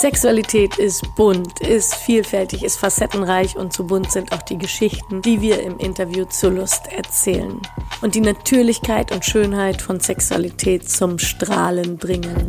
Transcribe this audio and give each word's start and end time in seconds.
Sexualität 0.00 0.78
ist 0.78 1.16
bunt, 1.16 1.58
ist 1.58 1.96
vielfältig, 1.96 2.62
ist 2.62 2.76
facettenreich 2.76 3.56
und 3.56 3.72
so 3.72 3.82
bunt 3.82 4.12
sind 4.12 4.30
auch 4.30 4.42
die 4.42 4.56
Geschichten, 4.56 5.22
die 5.22 5.40
wir 5.40 5.60
im 5.60 5.76
Interview 5.78 6.24
zur 6.24 6.52
Lust 6.52 6.86
erzählen. 6.92 7.60
Und 8.00 8.14
die 8.14 8.20
Natürlichkeit 8.20 9.10
und 9.10 9.24
Schönheit 9.24 9.82
von 9.82 9.98
Sexualität 9.98 10.88
zum 10.88 11.18
Strahlen 11.18 11.96
bringen. 11.96 12.46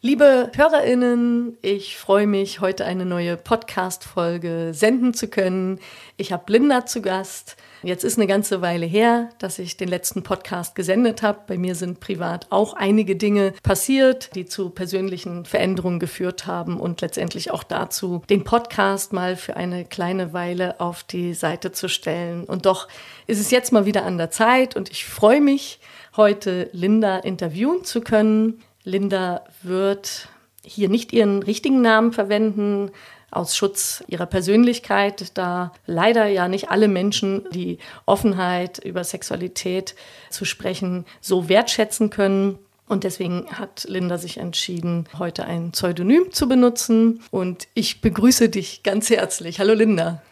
Liebe 0.00 0.50
Hörerinnen, 0.54 1.58
ich 1.60 1.98
freue 1.98 2.26
mich, 2.26 2.60
heute 2.60 2.86
eine 2.86 3.04
neue 3.04 3.36
Podcast-Folge 3.36 4.70
senden 4.72 5.12
zu 5.12 5.28
können. 5.28 5.80
Ich 6.16 6.32
habe 6.32 6.50
Linda 6.50 6.86
zu 6.86 7.02
Gast. 7.02 7.57
Jetzt 7.82 8.02
ist 8.02 8.18
eine 8.18 8.26
ganze 8.26 8.60
Weile 8.60 8.86
her, 8.86 9.28
dass 9.38 9.60
ich 9.60 9.76
den 9.76 9.88
letzten 9.88 10.24
Podcast 10.24 10.74
gesendet 10.74 11.22
habe. 11.22 11.40
Bei 11.46 11.56
mir 11.56 11.76
sind 11.76 12.00
privat 12.00 12.48
auch 12.50 12.74
einige 12.74 13.14
Dinge 13.14 13.52
passiert, 13.62 14.34
die 14.34 14.46
zu 14.46 14.70
persönlichen 14.70 15.44
Veränderungen 15.44 16.00
geführt 16.00 16.46
haben 16.46 16.80
und 16.80 17.00
letztendlich 17.00 17.52
auch 17.52 17.62
dazu, 17.62 18.22
den 18.28 18.42
Podcast 18.42 19.12
mal 19.12 19.36
für 19.36 19.56
eine 19.56 19.84
kleine 19.84 20.32
Weile 20.32 20.80
auf 20.80 21.04
die 21.04 21.34
Seite 21.34 21.70
zu 21.70 21.88
stellen. 21.88 22.44
Und 22.44 22.66
doch 22.66 22.88
ist 23.28 23.40
es 23.40 23.52
jetzt 23.52 23.72
mal 23.72 23.86
wieder 23.86 24.04
an 24.04 24.18
der 24.18 24.32
Zeit 24.32 24.74
und 24.74 24.90
ich 24.90 25.04
freue 25.04 25.40
mich, 25.40 25.78
heute 26.16 26.68
Linda 26.72 27.18
interviewen 27.18 27.84
zu 27.84 28.00
können. 28.00 28.60
Linda 28.82 29.44
wird 29.62 30.28
hier 30.64 30.88
nicht 30.88 31.12
ihren 31.12 31.44
richtigen 31.44 31.80
Namen 31.80 32.12
verwenden, 32.12 32.90
aus 33.30 33.56
Schutz 33.56 34.02
ihrer 34.06 34.26
Persönlichkeit, 34.26 35.36
da 35.36 35.72
leider 35.86 36.26
ja 36.26 36.48
nicht 36.48 36.70
alle 36.70 36.88
Menschen 36.88 37.44
die 37.52 37.78
Offenheit 38.06 38.78
über 38.78 39.04
Sexualität 39.04 39.94
zu 40.30 40.44
sprechen 40.44 41.04
so 41.20 41.48
wertschätzen 41.48 42.10
können. 42.10 42.58
Und 42.88 43.04
deswegen 43.04 43.46
hat 43.52 43.84
Linda 43.86 44.16
sich 44.16 44.38
entschieden, 44.38 45.06
heute 45.18 45.44
ein 45.44 45.72
Pseudonym 45.72 46.32
zu 46.32 46.48
benutzen. 46.48 47.22
Und 47.30 47.68
ich 47.74 48.00
begrüße 48.00 48.48
dich 48.48 48.82
ganz 48.82 49.10
herzlich. 49.10 49.60
Hallo 49.60 49.74
Linda. 49.74 50.22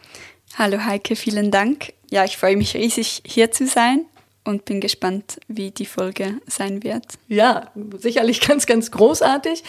Hallo 0.57 0.79
Heike, 0.83 1.15
vielen 1.15 1.51
Dank. 1.51 1.93
Ja, 2.09 2.25
ich 2.25 2.37
freue 2.37 2.57
mich 2.57 2.73
riesig, 2.73 3.21
hier 3.25 3.51
zu 3.51 3.67
sein 3.67 4.05
und 4.47 4.65
bin 4.65 4.79
gespannt, 4.79 5.39
wie 5.47 5.71
die 5.71 5.85
Folge 5.85 6.39
sein 6.47 6.81
wird. 6.81 7.05
Ja, 7.27 7.69
sicherlich 7.97 8.41
ganz, 8.47 8.65
ganz 8.65 8.91
großartig. 8.91 9.63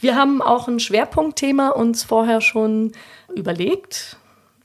Wir 0.00 0.16
haben 0.16 0.40
auch 0.40 0.68
ein 0.68 0.80
Schwerpunktthema 0.80 1.68
uns 1.68 2.02
vorher 2.02 2.40
schon 2.40 2.92
überlegt. 3.34 4.16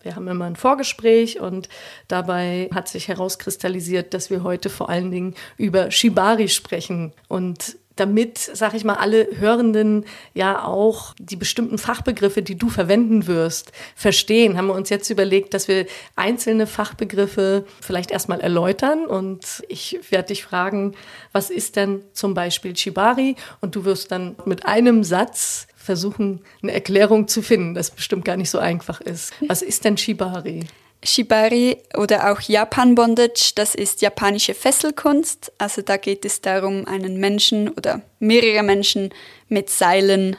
Wir 0.01 0.15
haben 0.15 0.27
immer 0.29 0.45
ein 0.45 0.55
Vorgespräch 0.55 1.41
und 1.41 1.67
dabei 2.07 2.69
hat 2.73 2.87
sich 2.87 3.09
herauskristallisiert, 3.09 4.13
dass 4.13 4.29
wir 4.29 4.43
heute 4.43 4.69
vor 4.69 4.89
allen 4.89 5.11
Dingen 5.11 5.35
über 5.57 5.91
Shibari 5.91 6.47
sprechen. 6.47 7.11
Und 7.27 7.77
damit, 7.99 8.37
sag 8.37 8.73
ich 8.73 8.83
mal, 8.83 8.95
alle 8.95 9.27
Hörenden 9.37 10.05
ja 10.33 10.63
auch 10.63 11.13
die 11.19 11.35
bestimmten 11.35 11.77
Fachbegriffe, 11.77 12.41
die 12.41 12.57
du 12.57 12.69
verwenden 12.69 13.27
wirst, 13.27 13.71
verstehen, 13.95 14.57
haben 14.57 14.67
wir 14.67 14.73
uns 14.73 14.89
jetzt 14.89 15.09
überlegt, 15.09 15.53
dass 15.53 15.67
wir 15.67 15.85
einzelne 16.15 16.67
Fachbegriffe 16.67 17.65
vielleicht 17.81 18.11
erstmal 18.11 18.39
erläutern. 18.41 19.05
Und 19.05 19.63
ich 19.67 19.99
werde 20.09 20.29
dich 20.29 20.43
fragen, 20.43 20.95
was 21.31 21.49
ist 21.49 21.75
denn 21.75 22.01
zum 22.13 22.33
Beispiel 22.33 22.75
Shibari? 22.75 23.35
Und 23.61 23.75
du 23.75 23.85
wirst 23.85 24.11
dann 24.11 24.35
mit 24.45 24.65
einem 24.65 25.03
Satz 25.03 25.67
versuchen, 25.75 26.41
eine 26.61 26.73
Erklärung 26.73 27.27
zu 27.27 27.41
finden, 27.41 27.73
das 27.73 27.91
bestimmt 27.91 28.25
gar 28.25 28.37
nicht 28.37 28.49
so 28.49 28.59
einfach 28.59 29.01
ist. 29.01 29.33
Was 29.47 29.61
ist 29.61 29.85
denn 29.85 29.97
Shibari? 29.97 30.67
Shibari 31.03 31.77
oder 31.95 32.31
auch 32.31 32.41
Japan 32.41 32.95
Bondage, 32.95 33.51
das 33.55 33.75
ist 33.75 34.01
japanische 34.01 34.53
Fesselkunst. 34.53 35.51
Also 35.57 35.81
da 35.81 35.97
geht 35.97 36.25
es 36.25 36.41
darum, 36.41 36.85
einen 36.87 37.17
Menschen 37.17 37.69
oder 37.69 38.01
mehrere 38.19 38.63
Menschen 38.63 39.13
mit 39.47 39.69
Seilen 39.69 40.35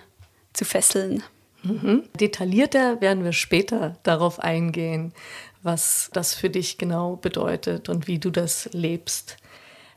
zu 0.53 0.65
fesseln. 0.65 1.23
Mhm. 1.63 2.05
Detaillierter 2.19 3.01
werden 3.01 3.25
wir 3.25 3.33
später 3.33 3.97
darauf 4.03 4.41
eingehen, 4.41 5.13
was 5.63 6.11
das 6.13 6.35
für 6.35 6.51
dich 6.51 6.79
genau 6.79 7.17
bedeutet 7.17 7.89
und 7.89 8.07
wie 8.07 8.19
du 8.19 8.31
das 8.31 8.69
lebst. 8.73 9.37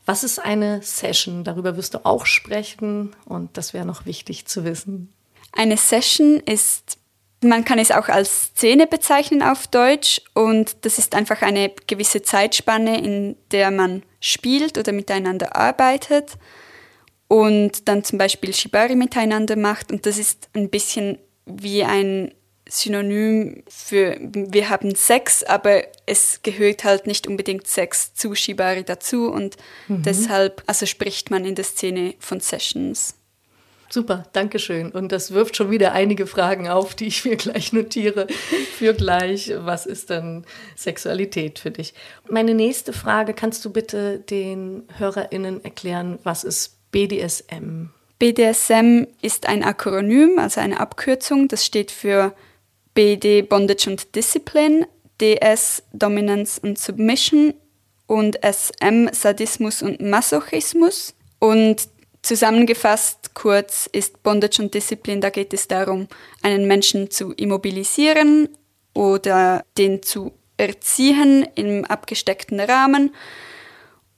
Was 0.05 0.23
ist 0.23 0.39
eine 0.39 0.81
Session? 0.81 1.43
Darüber 1.43 1.77
wirst 1.77 1.93
du 1.93 2.05
auch 2.05 2.25
sprechen 2.25 3.15
und 3.25 3.57
das 3.57 3.73
wäre 3.73 3.85
noch 3.85 4.05
wichtig 4.05 4.47
zu 4.47 4.63
wissen. 4.63 5.13
Eine 5.51 5.77
Session 5.77 6.39
ist 6.39 6.97
man 7.41 7.65
kann 7.65 7.79
es 7.79 7.91
auch 7.91 8.07
als 8.07 8.51
Szene 8.55 8.87
bezeichnen 8.87 9.41
auf 9.41 9.67
Deutsch 9.67 10.21
und 10.33 10.85
das 10.85 10.97
ist 10.97 11.15
einfach 11.15 11.41
eine 11.41 11.71
gewisse 11.87 12.21
Zeitspanne, 12.21 13.03
in 13.03 13.35
der 13.51 13.71
man 13.71 14.03
spielt 14.19 14.77
oder 14.77 14.91
miteinander 14.91 15.55
arbeitet 15.55 16.37
und 17.27 17.87
dann 17.87 18.03
zum 18.03 18.19
Beispiel 18.19 18.53
Shibari 18.53 18.95
miteinander 18.95 19.55
macht 19.55 19.91
und 19.91 20.05
das 20.05 20.17
ist 20.17 20.49
ein 20.53 20.69
bisschen 20.69 21.17
wie 21.45 21.83
ein 21.83 22.33
Synonym 22.69 23.63
für 23.67 24.17
wir 24.21 24.69
haben 24.69 24.95
Sex, 24.95 25.43
aber 25.43 25.83
es 26.05 26.41
gehört 26.43 26.83
halt 26.83 27.07
nicht 27.07 27.27
unbedingt 27.27 27.67
Sex 27.67 28.13
zu 28.13 28.35
Shibari 28.35 28.83
dazu 28.83 29.31
und 29.31 29.57
mhm. 29.87 30.03
deshalb 30.03 30.63
also 30.67 30.85
spricht 30.85 31.31
man 31.31 31.43
in 31.43 31.55
der 31.55 31.65
Szene 31.65 32.13
von 32.19 32.39
Sessions. 32.39 33.15
Super, 33.93 34.23
danke 34.31 34.57
schön. 34.57 34.89
Und 34.93 35.11
das 35.11 35.31
wirft 35.31 35.57
schon 35.57 35.69
wieder 35.69 35.91
einige 35.91 36.25
Fragen 36.25 36.69
auf, 36.69 36.95
die 36.95 37.07
ich 37.07 37.25
mir 37.25 37.35
gleich 37.35 37.73
notiere 37.73 38.27
für 38.77 38.93
gleich. 38.93 39.51
Was 39.57 39.85
ist 39.85 40.09
denn 40.09 40.45
Sexualität 40.77 41.59
für 41.59 41.71
dich? 41.71 41.93
Meine 42.29 42.53
nächste 42.53 42.93
Frage, 42.93 43.33
kannst 43.33 43.65
du 43.65 43.69
bitte 43.69 44.19
den 44.19 44.83
HörerInnen 44.97 45.65
erklären, 45.65 46.19
was 46.23 46.45
ist 46.45 46.77
BDSM? 46.91 47.89
BDSM 48.17 49.07
ist 49.21 49.49
ein 49.49 49.61
Akronym, 49.61 50.39
also 50.39 50.61
eine 50.61 50.79
Abkürzung. 50.79 51.49
Das 51.49 51.65
steht 51.65 51.91
für 51.91 52.33
BD 52.93 53.41
Bondage 53.41 53.89
und 53.89 54.15
Discipline, 54.15 54.87
DS 55.19 55.83
Dominance 55.91 56.61
und 56.63 56.77
Submission 56.79 57.53
und 58.07 58.39
SM 58.41 59.09
Sadismus 59.11 59.81
und 59.81 59.99
Masochismus. 59.99 61.13
Und 61.39 61.89
Zusammengefasst 62.21 63.20
kurz 63.33 63.87
ist 63.91 64.23
Bondage 64.23 64.61
und 64.61 64.73
Disziplin, 64.73 65.21
da 65.21 65.29
geht 65.29 65.53
es 65.53 65.67
darum, 65.67 66.07
einen 66.41 66.67
Menschen 66.67 67.09
zu 67.11 67.33
immobilisieren 67.33 68.49
oder 68.93 69.63
den 69.77 70.03
zu 70.03 70.33
erziehen 70.57 71.47
im 71.55 71.85
abgesteckten 71.85 72.59
Rahmen. 72.59 73.13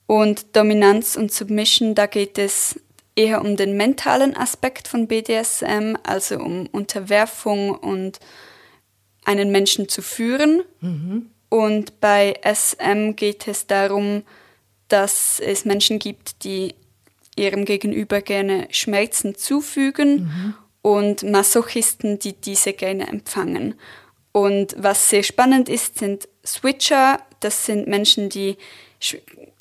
Und 0.06 0.54
Dominanz 0.54 1.16
und 1.16 1.32
Submission, 1.32 1.94
da 1.94 2.06
geht 2.06 2.38
es 2.38 2.78
eher 3.16 3.40
um 3.40 3.56
den 3.56 3.76
mentalen 3.76 4.36
Aspekt 4.36 4.88
von 4.88 5.06
BDSM, 5.06 5.96
also 6.02 6.36
um 6.36 6.66
Unterwerfung 6.66 7.70
und 7.70 8.20
einen 9.24 9.50
Menschen 9.50 9.88
zu 9.88 10.02
führen. 10.02 10.62
Mhm. 10.80 11.30
Und 11.48 12.00
bei 12.00 12.34
SM 12.42 13.16
geht 13.16 13.48
es 13.48 13.66
darum, 13.66 14.24
dass 14.88 15.40
es 15.40 15.64
Menschen 15.64 15.98
gibt, 15.98 16.44
die 16.44 16.74
ihrem 17.36 17.64
Gegenüber 17.64 18.20
gerne 18.20 18.68
Schmerzen 18.70 19.34
zufügen 19.34 20.24
mhm. 20.24 20.54
und 20.82 21.22
Masochisten, 21.22 22.18
die 22.18 22.34
diese 22.34 22.72
gerne 22.72 23.08
empfangen. 23.08 23.74
Und 24.32 24.74
was 24.76 25.10
sehr 25.10 25.22
spannend 25.22 25.68
ist, 25.68 25.98
sind 25.98 26.28
Switcher. 26.44 27.20
Das 27.40 27.66
sind 27.66 27.86
Menschen, 27.86 28.28
die 28.28 28.56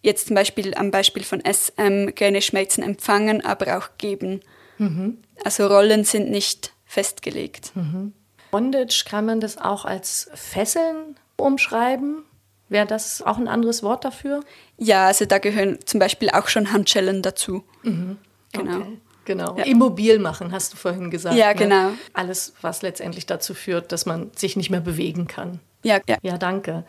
jetzt 0.01 0.28
zum 0.28 0.35
Beispiel 0.35 0.73
am 0.73 0.91
Beispiel 0.91 1.23
von 1.23 1.41
SM 1.41 2.07
gerne 2.16 2.41
Schmerzen 2.41 2.81
empfangen, 2.81 3.44
aber 3.45 3.78
auch 3.78 3.89
geben. 3.97 4.41
Mhm. 4.78 5.19
Also 5.44 5.67
Rollen 5.67 6.03
sind 6.03 6.29
nicht 6.29 6.73
festgelegt. 6.85 7.75
Mhm. 7.75 8.13
Bondage 8.51 9.06
kann 9.07 9.25
man 9.25 9.39
das 9.39 9.57
auch 9.57 9.85
als 9.85 10.29
Fesseln 10.33 11.18
umschreiben? 11.38 12.24
Wäre 12.69 12.88
das 12.88 13.21
auch 13.21 13.38
ein 13.38 13.48
anderes 13.48 13.83
Wort 13.83 14.06
dafür? 14.06 14.44
Ja, 14.78 15.08
also 15.08 15.25
da 15.25 15.38
gehören 15.38 15.80
zum 15.86 16.00
Beispiel 16.00 16.30
auch 16.30 16.48
schon 16.48 16.72
Handschellen 16.72 17.22
dazu. 17.22 17.64
Mhm. 17.84 18.18
Genau. 18.52 18.78
Okay. 18.78 18.98
Genau. 19.25 19.58
Ja. 19.58 19.64
Immobil 19.64 20.20
machen, 20.20 20.52
hast 20.52 20.74
du 20.74 20.78
vorhin 20.78 21.10
gesagt. 21.10 21.36
Ja, 21.36 21.50
ne? 21.50 21.56
genau. 21.56 21.92
Alles, 22.14 22.54
was 22.62 22.81
letztendlich 22.81 23.25
dazu 23.25 23.54
führt, 23.54 23.92
dass 23.92 24.06
man 24.06 24.31
sich 24.36 24.56
nicht 24.58 24.70
mehr 24.70 24.81
bewegen 24.81 25.28
kann. 25.28 25.60
Ja, 25.84 26.00
ja. 26.08 26.18
Ja, 26.22 26.38
danke. 26.38 26.84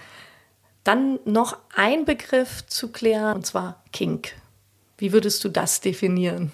Dann 0.83 1.19
noch 1.25 1.57
ein 1.75 2.05
Begriff 2.05 2.67
zu 2.67 2.91
klären, 2.91 3.37
und 3.37 3.47
zwar 3.47 3.83
Kink. 3.93 4.33
Wie 4.99 5.13
würdest 5.13 5.43
du 5.45 5.49
das 5.49 5.81
definieren? 5.81 6.53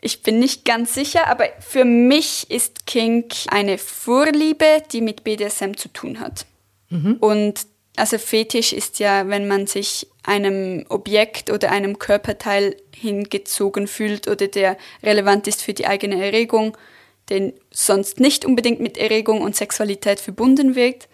Ich 0.00 0.22
bin 0.22 0.38
nicht 0.38 0.64
ganz 0.64 0.94
sicher, 0.94 1.26
aber 1.26 1.46
für 1.60 1.84
mich 1.84 2.50
ist 2.50 2.86
Kink 2.86 3.34
eine 3.48 3.78
Vorliebe, 3.78 4.82
die 4.92 5.00
mit 5.00 5.24
BDSM 5.24 5.74
zu 5.74 5.88
tun 5.88 6.20
hat. 6.20 6.46
Mhm. 6.88 7.16
Und 7.20 7.66
also 7.96 8.18
Fetisch 8.18 8.72
ist 8.72 8.98
ja, 8.98 9.28
wenn 9.28 9.48
man 9.48 9.66
sich 9.66 10.06
einem 10.22 10.84
Objekt 10.88 11.50
oder 11.50 11.70
einem 11.70 11.98
Körperteil 11.98 12.76
hingezogen 12.94 13.86
fühlt 13.86 14.28
oder 14.28 14.48
der 14.48 14.76
relevant 15.02 15.46
ist 15.48 15.62
für 15.62 15.74
die 15.74 15.86
eigene 15.86 16.24
Erregung, 16.24 16.76
den 17.30 17.52
sonst 17.70 18.20
nicht 18.20 18.44
unbedingt 18.44 18.80
mit 18.80 18.98
Erregung 18.98 19.40
und 19.40 19.56
Sexualität 19.56 20.20
verbunden 20.20 20.74
wird. 20.74 21.08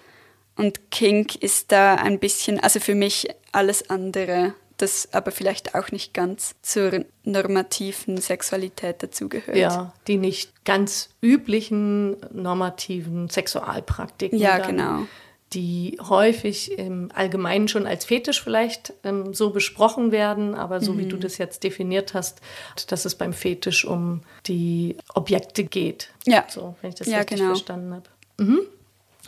Und 0.56 0.90
Kink 0.90 1.37
ist 1.37 1.73
da 1.73 1.96
ein 1.96 2.19
bisschen, 2.19 2.58
also 2.61 2.81
für 2.81 2.94
mich 2.94 3.28
alles 3.52 3.90
andere. 3.90 4.55
das 4.76 5.08
aber 5.12 5.31
vielleicht 5.31 5.75
auch 5.75 5.90
nicht 5.90 6.12
ganz 6.12 6.55
zur 6.62 7.05
normativen 7.25 8.19
Sexualität 8.19 9.02
dazugehört. 9.02 9.56
Ja, 9.56 9.94
die 10.06 10.19
nicht 10.19 10.64
ganz 10.64 11.11
üblichen 11.23 12.17
normativen 12.32 13.28
Sexualpraktiken. 13.28 14.38
Ja, 14.38 14.58
genau. 14.58 15.06
Die 15.52 15.96
häufig 16.08 16.76
im 16.76 17.10
Allgemeinen 17.14 17.69
schon 17.69 17.87
als 17.87 18.04
Fetisch 18.04 18.43
vielleicht 18.43 18.94
ähm, 19.04 19.32
so 19.32 19.50
besprochen 19.50 20.10
werden, 20.10 20.54
aber 20.54 20.81
so 20.81 20.93
mhm. 20.93 20.98
wie 20.98 21.06
du 21.06 21.16
das 21.16 21.38
jetzt 21.38 21.62
definiert 21.62 22.14
hast, 22.14 22.40
dass 22.88 23.04
es 23.04 23.14
beim 23.14 23.32
Fetisch 23.32 23.84
um 23.84 24.22
die 24.46 24.96
Objekte 25.14 25.64
geht. 25.64 26.10
Ja. 26.26 26.44
So, 26.48 26.75
wenn 26.81 26.90
ich 26.90 26.96
das 26.96 27.06
ja, 27.06 27.19
richtig 27.19 27.38
genau. 27.38 27.50
verstanden 27.50 27.94
habe. 27.94 28.08
Mhm. 28.38 28.60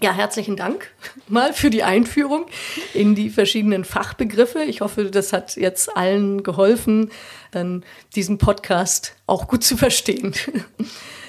Ja, 0.00 0.12
herzlichen 0.12 0.56
Dank 0.56 0.92
mal 1.28 1.52
für 1.52 1.70
die 1.70 1.82
Einführung 1.82 2.46
in 2.94 3.14
die 3.14 3.30
verschiedenen 3.30 3.84
Fachbegriffe. 3.84 4.62
Ich 4.62 4.80
hoffe, 4.80 5.06
das 5.06 5.32
hat 5.32 5.56
jetzt 5.56 5.96
allen 5.96 6.42
geholfen, 6.42 7.10
dann 7.50 7.84
diesen 8.14 8.38
Podcast 8.38 9.16
auch 9.26 9.48
gut 9.48 9.64
zu 9.64 9.76
verstehen. 9.76 10.34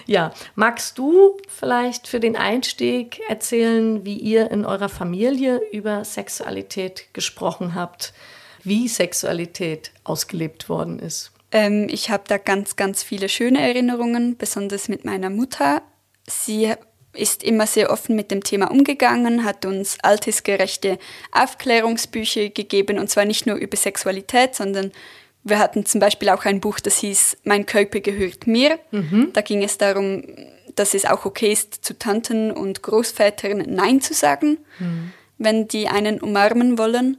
Ja, 0.09 0.33
magst 0.56 0.97
du 0.97 1.38
vielleicht 1.47 2.07
für 2.07 2.19
den 2.19 2.35
Einstieg 2.35 3.19
erzählen, 3.29 4.06
wie 4.06 4.17
ihr 4.17 4.50
in 4.50 4.65
eurer 4.65 4.89
Familie 4.89 5.61
über 5.71 6.03
Sexualität 6.03 7.13
gesprochen 7.13 7.75
habt, 7.75 8.15
wie 8.63 8.88
Sexualität 8.88 9.91
ausgelebt 10.03 10.67
worden 10.67 10.97
ist? 10.97 11.31
Ähm, 11.51 11.85
ich 11.91 12.09
habe 12.09 12.23
da 12.27 12.39
ganz, 12.39 12.75
ganz 12.75 13.03
viele 13.03 13.29
schöne 13.29 13.61
Erinnerungen, 13.61 14.35
besonders 14.35 14.89
mit 14.89 15.06
meiner 15.06 15.29
Mutter. 15.29 15.83
Sie 16.27 16.73
ist 17.13 17.44
immer 17.44 17.67
sehr 17.67 17.91
offen 17.91 18.15
mit 18.15 18.31
dem 18.31 18.44
Thema 18.44 18.71
umgegangen, 18.71 19.44
hat 19.44 19.63
uns 19.63 20.00
altersgerechte 20.01 20.97
Aufklärungsbücher 21.31 22.50
gegeben 22.50 22.97
und 22.97 23.11
zwar 23.11 23.25
nicht 23.25 23.45
nur 23.45 23.57
über 23.57 23.77
Sexualität, 23.77 24.56
sondern 24.56 24.91
wir 25.44 25.59
hatten 25.59 25.86
zum 25.86 26.00
Beispiel 26.00 26.30
auch 26.30 26.45
ein 26.45 26.59
Buch, 26.59 26.80
das 26.80 26.97
hieß 27.00 27.38
Mein 27.44 27.65
Körper 27.65 28.00
gehört 28.00 28.47
mir. 28.47 28.80
Mhm. 28.91 29.30
Da 29.33 29.41
ging 29.41 29.63
es 29.63 29.77
darum, 29.77 30.24
dass 30.75 30.94
es 30.94 31.06
auch 31.06 31.25
okay 31.25 31.51
ist, 31.51 31.83
zu 31.83 31.97
Tanten 31.97 32.51
und 32.51 32.81
Großvätern 32.81 33.63
Nein 33.68 34.01
zu 34.01 34.13
sagen, 34.13 34.57
mhm. 34.80 35.13
wenn 35.38 35.68
die 35.68 35.88
einen 35.88 36.21
umarmen 36.21 36.77
wollen. 36.77 37.18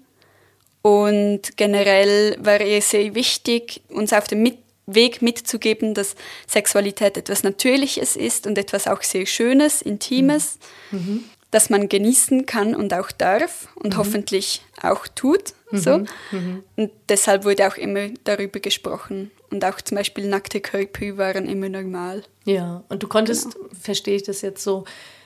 Und 0.83 1.57
generell 1.57 2.37
war 2.41 2.61
es 2.61 2.91
sehr 2.91 3.15
wichtig, 3.15 3.83
uns 3.89 4.13
auf 4.13 4.29
dem 4.29 4.51
Weg 4.87 5.23
mitzugeben, 5.23 5.95
dass 5.95 6.17
Sexualität 6.47 7.17
etwas 7.17 7.43
Natürliches 7.43 8.17
ist 8.17 8.47
und 8.47 8.57
etwas 8.57 8.87
auch 8.87 9.03
sehr 9.03 9.27
Schönes, 9.27 9.83
Intimes, 9.83 10.59
mhm. 10.91 11.25
Das 11.51 11.71
man 11.71 11.89
genießen 11.89 12.47
kann 12.47 12.75
und 12.75 12.95
auch 12.95 13.11
darf 13.11 13.69
und 13.75 13.95
mhm. 13.95 13.99
hoffentlich 13.99 14.63
auch 14.81 15.07
tut. 15.09 15.55
Mhm. 15.71 15.79
So. 15.79 15.99
Mhm. 16.31 16.65
Und 16.77 16.91
deshalb 17.09 17.45
wurde 17.45 17.67
auch 17.67 17.77
immer 17.77 18.09
darüber 18.25 18.61
gesprochen. 18.61 19.31
Und 19.51 19.65
auch 19.65 19.81
zum 19.81 19.97
Beispiel 19.97 20.29
nackte 20.29 20.61
Körper 20.61 21.19
waren 21.19 21.49
immer 21.49 21.69
normal. 21.69 22.23
Ja, 22.45 22.85
und 22.89 23.03
du 23.03 23.09
konntest, 23.09 23.55
genau. 23.55 23.67
verstehe 23.81 24.17
ich 24.17 24.23
das 24.23 24.43
jetzt 24.43 24.63
so, 24.63 24.85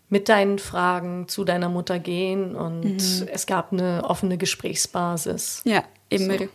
mit 0.08 0.28
deinen 0.28 0.58
Fragen 0.58 1.28
zu 1.28 1.44
deiner 1.44 1.68
Mutter 1.68 1.98
gehen 1.98 2.54
und 2.54 2.84
mhm. 2.84 3.28
es 3.32 3.46
gab 3.46 3.72
eine 3.72 4.04
offene 4.04 4.38
Gesprächsbasis. 4.38 5.62
Ja, 5.64 5.82
immer. 6.08 6.38
So. 6.38 6.48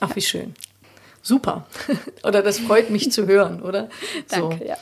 Ach, 0.00 0.10
ja. 0.10 0.16
wie 0.16 0.22
schön. 0.22 0.54
Super. 1.22 1.66
oder 2.22 2.42
das 2.42 2.58
freut 2.58 2.90
mich 2.90 3.10
zu 3.10 3.26
hören, 3.26 3.62
oder? 3.62 3.88
Danke, 4.28 4.58
so. 4.58 4.64
ja. 4.64 4.76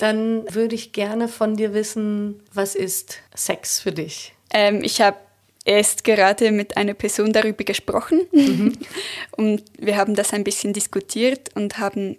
Dann 0.00 0.46
würde 0.54 0.74
ich 0.74 0.92
gerne 0.92 1.28
von 1.28 1.56
dir 1.56 1.74
wissen, 1.74 2.42
was 2.54 2.74
ist 2.74 3.18
Sex 3.34 3.80
für 3.80 3.92
dich? 3.92 4.32
Ähm, 4.50 4.82
ich 4.82 5.02
habe 5.02 5.18
erst 5.66 6.04
gerade 6.04 6.52
mit 6.52 6.78
einer 6.78 6.94
Person 6.94 7.34
darüber 7.34 7.64
gesprochen 7.64 8.22
mhm. 8.32 8.78
und 9.32 9.62
wir 9.78 9.98
haben 9.98 10.14
das 10.14 10.32
ein 10.32 10.42
bisschen 10.42 10.72
diskutiert 10.72 11.50
und 11.54 11.76
haben 11.76 12.16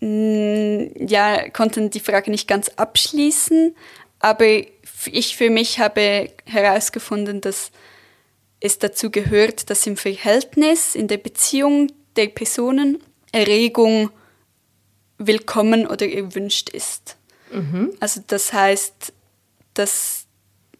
mm, 0.00 1.08
ja 1.08 1.48
konnten 1.48 1.88
die 1.88 2.00
Frage 2.00 2.30
nicht 2.30 2.46
ganz 2.46 2.68
abschließen, 2.76 3.74
aber 4.18 4.60
ich 5.06 5.38
für 5.38 5.48
mich 5.48 5.78
habe 5.78 6.28
herausgefunden, 6.44 7.40
dass 7.40 7.70
es 8.60 8.78
dazu 8.78 9.10
gehört, 9.10 9.70
dass 9.70 9.86
im 9.86 9.96
Verhältnis, 9.96 10.94
in 10.94 11.08
der 11.08 11.16
Beziehung 11.16 11.90
der 12.16 12.26
Personen 12.26 12.98
Erregung 13.32 14.10
willkommen 15.18 15.86
oder 15.86 16.08
erwünscht 16.08 16.68
ist. 16.70 17.16
Mhm. 17.52 17.92
Also 18.00 18.22
das 18.26 18.52
heißt, 18.52 19.12
das 19.74 20.26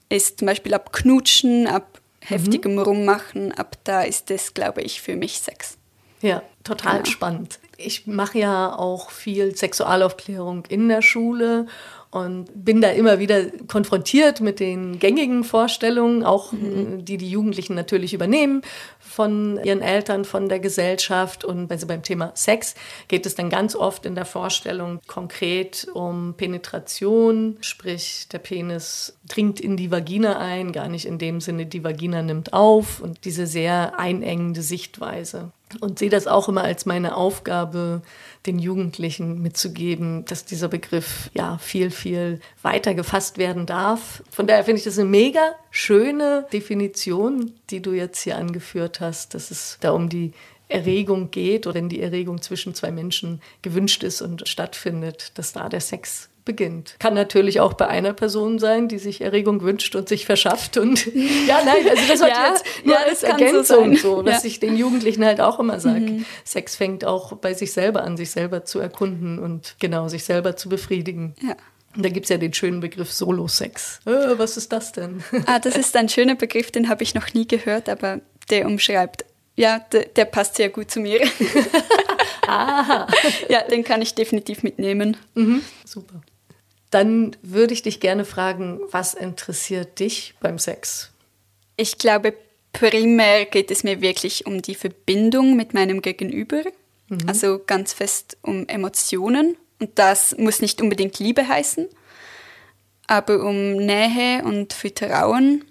ist 0.09 0.39
zum 0.39 0.47
Beispiel 0.47 0.75
ab 0.75 0.93
Knutschen, 0.93 1.67
ab 1.67 2.01
heftigem 2.21 2.73
mhm. 2.73 2.81
Rummachen, 2.81 3.53
ab 3.53 3.77
da 3.85 4.03
ist 4.03 4.31
es, 4.31 4.55
glaube 4.55 4.83
ich, 4.83 5.01
für 5.01 5.17
mich 5.17 5.41
Sex. 5.41 5.79
Ja, 6.23 6.43
total 6.65 7.03
genau. 7.03 7.11
spannend. 7.11 7.59
Ich 7.77 8.07
mache 8.07 8.39
ja 8.39 8.75
auch 8.75 9.11
viel 9.11 9.55
Sexualaufklärung 9.55 10.65
in 10.67 10.89
der 10.89 11.03
Schule 11.03 11.67
und 12.17 12.47
bin 12.65 12.81
da 12.81 12.89
immer 12.89 13.19
wieder 13.19 13.45
konfrontiert 13.69 14.41
mit 14.41 14.59
den 14.59 14.99
gängigen 14.99 15.45
Vorstellungen, 15.45 16.25
auch 16.25 16.53
mhm. 16.53 17.05
die 17.05 17.19
die 17.19 17.29
Jugendlichen 17.29 17.75
natürlich 17.75 18.15
übernehmen 18.15 18.63
von 18.99 19.61
ihren 19.63 19.83
Eltern, 19.83 20.25
von 20.25 20.49
der 20.49 20.59
Gesellschaft. 20.59 21.45
Und 21.45 21.71
also 21.71 21.87
beim 21.87 22.03
Thema 22.03 22.33
Sex 22.35 22.75
geht 23.09 23.27
es 23.27 23.35
dann 23.35 23.51
ganz 23.51 23.77
oft 23.77 24.07
in 24.07 24.15
der 24.15 24.25
Vorstellung 24.25 25.01
konkret 25.07 25.89
um 25.93 26.33
Penetration, 26.39 27.59
sprich 27.61 28.29
der 28.33 28.39
Penis 28.39 29.19
dringt 29.29 29.61
in 29.61 29.77
die 29.77 29.91
Vagina 29.91 30.39
ein, 30.39 30.73
gar 30.73 30.89
nicht 30.89 31.05
in 31.05 31.19
dem 31.19 31.43
Sinne, 31.43 31.67
die 31.67 31.85
Vagina 31.85 32.23
nimmt 32.23 32.55
auf 32.55 33.01
und 33.01 33.27
diese 33.27 33.47
sehr 33.47 33.99
einengende 33.99 34.63
Sichtweise. 34.63 35.51
Und 35.81 35.99
sehe 35.99 36.11
das 36.11 36.29
auch 36.29 36.49
immer 36.49 36.63
als 36.63 36.87
meine 36.87 37.17
Aufgabe, 37.17 38.03
den 38.47 38.59
Jugendlichen 38.59 39.43
mitzugeben, 39.43 40.25
dass 40.25 40.45
dieser 40.45 40.69
Begriff 40.69 41.31
ja 41.35 41.59
viel, 41.59 41.91
viel 41.91 42.41
weiter 42.63 42.95
gefasst 42.95 43.39
werden 43.39 43.67
darf. 43.67 44.23
Von 44.31 44.47
daher 44.47 44.65
finde 44.65 44.79
ich 44.79 44.85
das 44.85 44.99
eine 44.99 45.09
mega 45.09 45.55
schöne 45.71 46.47
Definition, 46.53 47.53
die 47.71 47.81
du 47.81 47.93
jetzt 47.93 48.23
hier 48.23 48.37
angeführt 48.37 49.01
hast, 49.01 49.35
dass 49.35 49.51
es 49.51 49.79
da 49.81 49.93
um 49.93 50.09
die 50.09 50.33
Erregung 50.69 51.31
geht 51.31 51.67
oder 51.67 51.77
wenn 51.77 51.89
die 51.89 52.01
Erregung 52.01 52.43
zwischen 52.43 52.75
zwei 52.75 52.91
Menschen 52.91 53.41
gewünscht 53.63 54.03
ist 54.03 54.21
und 54.21 54.49
stattfindet, 54.49 55.33
dass 55.37 55.53
da 55.53 55.69
der 55.69 55.81
Sex 55.81 56.29
beginnt. 56.47 56.97
Kann 56.99 57.13
natürlich 57.13 57.61
auch 57.61 57.75
bei 57.75 57.87
einer 57.89 58.15
Person 58.15 58.59
sein, 58.59 58.89
die 58.89 58.99
sich 58.99 59.21
Erregung 59.21 59.61
wünscht 59.61 59.95
und 59.95 60.09
sich 60.09 60.25
verschafft. 60.25 60.79
Und 60.79 61.05
ja, 61.47 61.61
nein, 61.63 61.87
also 61.91 62.03
das 62.09 62.21
ja, 62.21 62.49
jetzt 62.49 62.65
nur 62.85 62.95
ja, 62.95 63.01
als 63.03 63.23
Ergänzung 63.23 63.97
so, 63.97 64.17
so 64.21 64.25
was 64.25 64.43
ja. 64.43 64.49
ich 64.49 64.61
den 64.61 64.79
Jugendlichen 64.79 65.23
halt 65.25 65.43
auch 65.43 65.61
immer 65.61 65.79
sage. 65.79 66.01
Mhm. 66.01 66.25
Sex 66.45 66.77
fängt 66.77 67.05
auch 67.05 67.35
bei 67.35 67.53
sich 67.53 67.73
selber 67.73 68.03
an, 68.03 68.17
sich 68.17 68.31
selber 68.31 68.65
zu 68.65 68.79
erkunden 68.79 69.39
und 69.39 69.77
genau, 69.79 70.09
sich 70.09 70.25
selber 70.25 70.57
zu 70.57 70.71
befriedigen. 70.71 71.35
Ja. 71.43 71.57
Und 71.95 72.05
da 72.05 72.09
gibt 72.09 72.27
es 72.27 72.31
ja 72.31 72.39
den 72.39 72.55
schönen 72.55 72.81
Begriff 72.81 73.13
Solo-Sex. 73.13 74.01
Äh, 74.07 74.39
was 74.39 74.57
ist 74.57 74.73
das 74.73 74.93
denn? 74.93 75.23
ah, 75.47 75.59
das 75.59 75.77
ist 75.77 75.97
ein 75.97 76.09
schöner 76.09 76.35
Begriff, 76.35 76.71
den 76.71 76.89
habe 76.89 77.03
ich 77.03 77.15
noch 77.15 77.35
nie 77.35 77.47
gehört, 77.47 77.89
aber 77.89 78.21
der 78.51 78.67
umschreibt. 78.67 79.25
Ja, 79.57 79.81
der, 79.91 80.05
der 80.05 80.27
passt 80.27 80.57
sehr 80.57 80.69
gut 80.69 80.91
zu 80.91 81.01
mir. 81.01 81.21
Aha. 82.47 83.07
Ja, 83.49 83.63
den 83.63 83.83
kann 83.83 84.03
ich 84.03 84.15
definitiv 84.15 84.63
mitnehmen. 84.63 85.17
Mhm, 85.35 85.63
super. 85.85 86.21
Dann 86.91 87.37
würde 87.43 87.75
ich 87.75 87.83
dich 87.83 88.01
gerne 88.01 88.25
fragen, 88.25 88.81
was 88.91 89.15
interessiert 89.15 89.99
dich 89.99 90.35
beim 90.41 90.59
Sex? 90.59 91.11
Ich 91.77 91.99
glaube, 91.99 92.35
primär 92.73 93.45
geht 93.47 93.71
es 93.71 93.85
mir 93.85 94.01
wirklich 94.01 94.47
um 94.47 94.63
die 94.63 94.75
Verbindung 94.75 95.57
mit 95.57 95.75
meinem 95.75 96.03
Gegenüber, 96.03 96.63
mhm. 97.09 97.19
also 97.27 97.61
ganz 97.65 97.93
fest 97.93 98.37
um 98.43 98.69
Emotionen. 98.69 99.57
Und 99.81 99.99
das 99.99 100.37
muss 100.39 100.61
nicht 100.61 100.81
unbedingt 100.81 101.19
Liebe 101.19 101.47
heißen, 101.47 101.87
aber 103.07 103.45
um 103.45 103.77
Nähe 103.77 104.43
und 104.43 104.73
Vertrauen, 104.73 105.65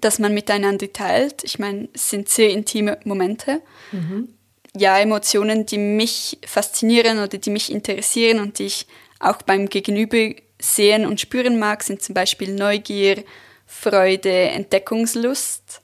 dass 0.00 0.18
man 0.18 0.34
miteinander 0.34 0.92
teilt. 0.92 1.44
Ich 1.44 1.58
meine, 1.58 1.88
es 1.92 2.10
sind 2.10 2.28
sehr 2.28 2.50
intime 2.50 2.98
Momente. 3.04 3.62
Mhm. 3.90 4.28
Ja, 4.76 4.98
Emotionen, 4.98 5.66
die 5.66 5.78
mich 5.78 6.38
faszinieren 6.44 7.18
oder 7.18 7.38
die 7.38 7.50
mich 7.50 7.72
interessieren 7.72 8.38
und 8.38 8.58
die 8.58 8.66
ich 8.66 8.86
auch 9.18 9.42
beim 9.42 9.68
Gegenüber 9.68 10.34
sehen 10.60 11.06
und 11.06 11.20
spüren 11.20 11.58
mag, 11.58 11.82
sind 11.82 12.02
zum 12.02 12.14
Beispiel 12.14 12.54
Neugier, 12.54 13.24
Freude, 13.66 14.30
Entdeckungslust 14.30 15.80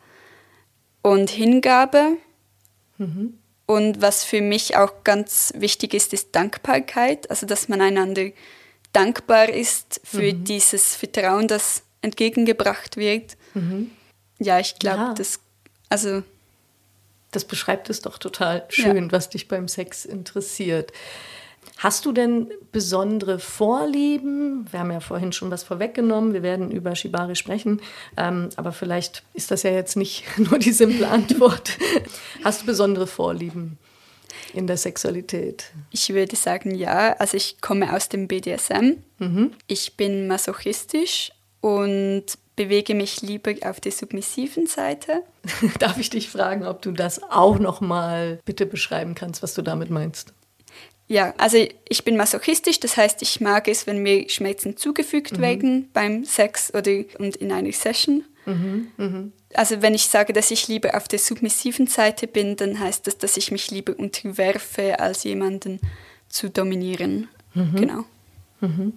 und 1.02 1.30
Hingabe. 1.30 2.16
Mhm. 2.98 3.38
Und 3.66 4.02
was 4.02 4.24
für 4.24 4.40
mich 4.40 4.76
auch 4.76 5.04
ganz 5.04 5.52
wichtig 5.56 5.94
ist, 5.94 6.12
ist 6.12 6.34
Dankbarkeit, 6.34 7.30
also 7.30 7.46
dass 7.46 7.68
man 7.68 7.80
einander 7.80 8.30
dankbar 8.92 9.48
ist 9.48 10.00
für 10.04 10.32
mhm. 10.32 10.44
dieses 10.44 10.94
Vertrauen, 10.94 11.48
das 11.48 11.82
entgegengebracht 12.02 12.96
wird. 12.96 13.36
Mhm. 13.54 13.90
Ja, 14.38 14.60
ich 14.60 14.78
glaube, 14.78 14.98
ja. 14.98 15.14
das, 15.14 15.40
also 15.88 16.22
das 17.30 17.44
beschreibt 17.44 17.90
es 17.90 18.00
doch 18.00 18.18
total 18.18 18.64
schön, 18.68 19.04
ja. 19.04 19.12
was 19.12 19.30
dich 19.30 19.48
beim 19.48 19.68
Sex 19.68 20.04
interessiert. 20.04 20.92
Hast 21.76 22.06
du 22.06 22.12
denn 22.12 22.50
besondere 22.72 23.38
Vorlieben? 23.38 24.66
Wir 24.70 24.80
haben 24.80 24.92
ja 24.92 25.00
vorhin 25.00 25.32
schon 25.32 25.50
was 25.50 25.64
vorweggenommen. 25.64 26.32
Wir 26.32 26.42
werden 26.42 26.70
über 26.70 26.94
Shibari 26.94 27.36
sprechen. 27.36 27.80
Ähm, 28.16 28.48
aber 28.56 28.72
vielleicht 28.72 29.22
ist 29.34 29.50
das 29.50 29.64
ja 29.64 29.70
jetzt 29.70 29.96
nicht 29.96 30.24
nur 30.38 30.58
die 30.58 30.72
simple 30.72 31.08
Antwort. 31.08 31.76
Hast 32.44 32.62
du 32.62 32.66
besondere 32.66 33.06
Vorlieben 33.06 33.78
in 34.52 34.66
der 34.66 34.76
Sexualität? 34.76 35.72
Ich 35.90 36.08
würde 36.10 36.36
sagen, 36.36 36.74
ja. 36.74 37.14
Also 37.18 37.36
ich 37.36 37.60
komme 37.60 37.92
aus 37.94 38.08
dem 38.08 38.28
BDSM. 38.28 38.98
Mhm. 39.18 39.52
Ich 39.66 39.96
bin 39.96 40.28
masochistisch 40.28 41.32
und 41.60 42.24
bewege 42.56 42.94
mich 42.94 43.20
lieber 43.20 43.52
auf 43.68 43.80
der 43.80 43.92
submissiven 43.92 44.66
Seite. 44.68 45.22
Darf 45.80 45.98
ich 45.98 46.10
dich 46.10 46.28
fragen, 46.28 46.64
ob 46.64 46.82
du 46.82 46.92
das 46.92 47.22
auch 47.22 47.58
noch 47.58 47.80
mal 47.80 48.38
bitte 48.44 48.64
beschreiben 48.64 49.14
kannst, 49.16 49.42
was 49.42 49.54
du 49.54 49.62
damit 49.62 49.90
meinst? 49.90 50.32
Ja, 51.14 51.32
also 51.38 51.58
ich 51.88 52.02
bin 52.02 52.16
masochistisch, 52.16 52.80
das 52.80 52.96
heißt, 52.96 53.22
ich 53.22 53.40
mag 53.40 53.68
es, 53.68 53.86
wenn 53.86 54.02
mir 54.02 54.28
Schmerzen 54.28 54.76
zugefügt 54.76 55.36
mhm. 55.36 55.42
werden 55.42 55.88
beim 55.92 56.24
Sex 56.24 56.74
oder 56.74 56.90
und 57.20 57.36
in 57.36 57.52
einer 57.52 57.70
Session. 57.70 58.24
Mhm, 58.46 58.88
mh. 58.96 59.24
Also 59.54 59.80
wenn 59.80 59.94
ich 59.94 60.08
sage, 60.08 60.32
dass 60.32 60.50
ich 60.50 60.66
lieber 60.66 60.96
auf 60.96 61.06
der 61.06 61.20
submissiven 61.20 61.86
Seite 61.86 62.26
bin, 62.26 62.56
dann 62.56 62.80
heißt 62.80 63.06
das, 63.06 63.16
dass 63.16 63.36
ich 63.36 63.52
mich 63.52 63.70
lieber 63.70 63.96
unterwerfe, 63.96 64.98
als 64.98 65.22
jemanden 65.22 65.78
zu 66.28 66.50
dominieren. 66.50 67.28
Mhm. 67.54 67.76
Genau. 67.76 68.04
Mhm. 68.60 68.94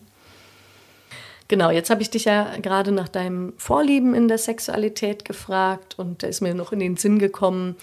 Genau, 1.47 1.69
jetzt 1.69 1.91
habe 1.91 2.01
ich 2.01 2.09
dich 2.09 2.25
ja 2.25 2.57
gerade 2.63 2.91
nach 2.91 3.09
deinem 3.09 3.53
Vorlieben 3.57 4.15
in 4.15 4.27
der 4.27 4.39
Sexualität 4.39 5.23
gefragt 5.23 5.99
und 5.99 6.23
da 6.23 6.27
ist 6.27 6.41
mir 6.41 6.55
noch 6.55 6.71
in 6.71 6.79
den 6.79 6.97
Sinn 6.97 7.19
gekommen, 7.19 7.75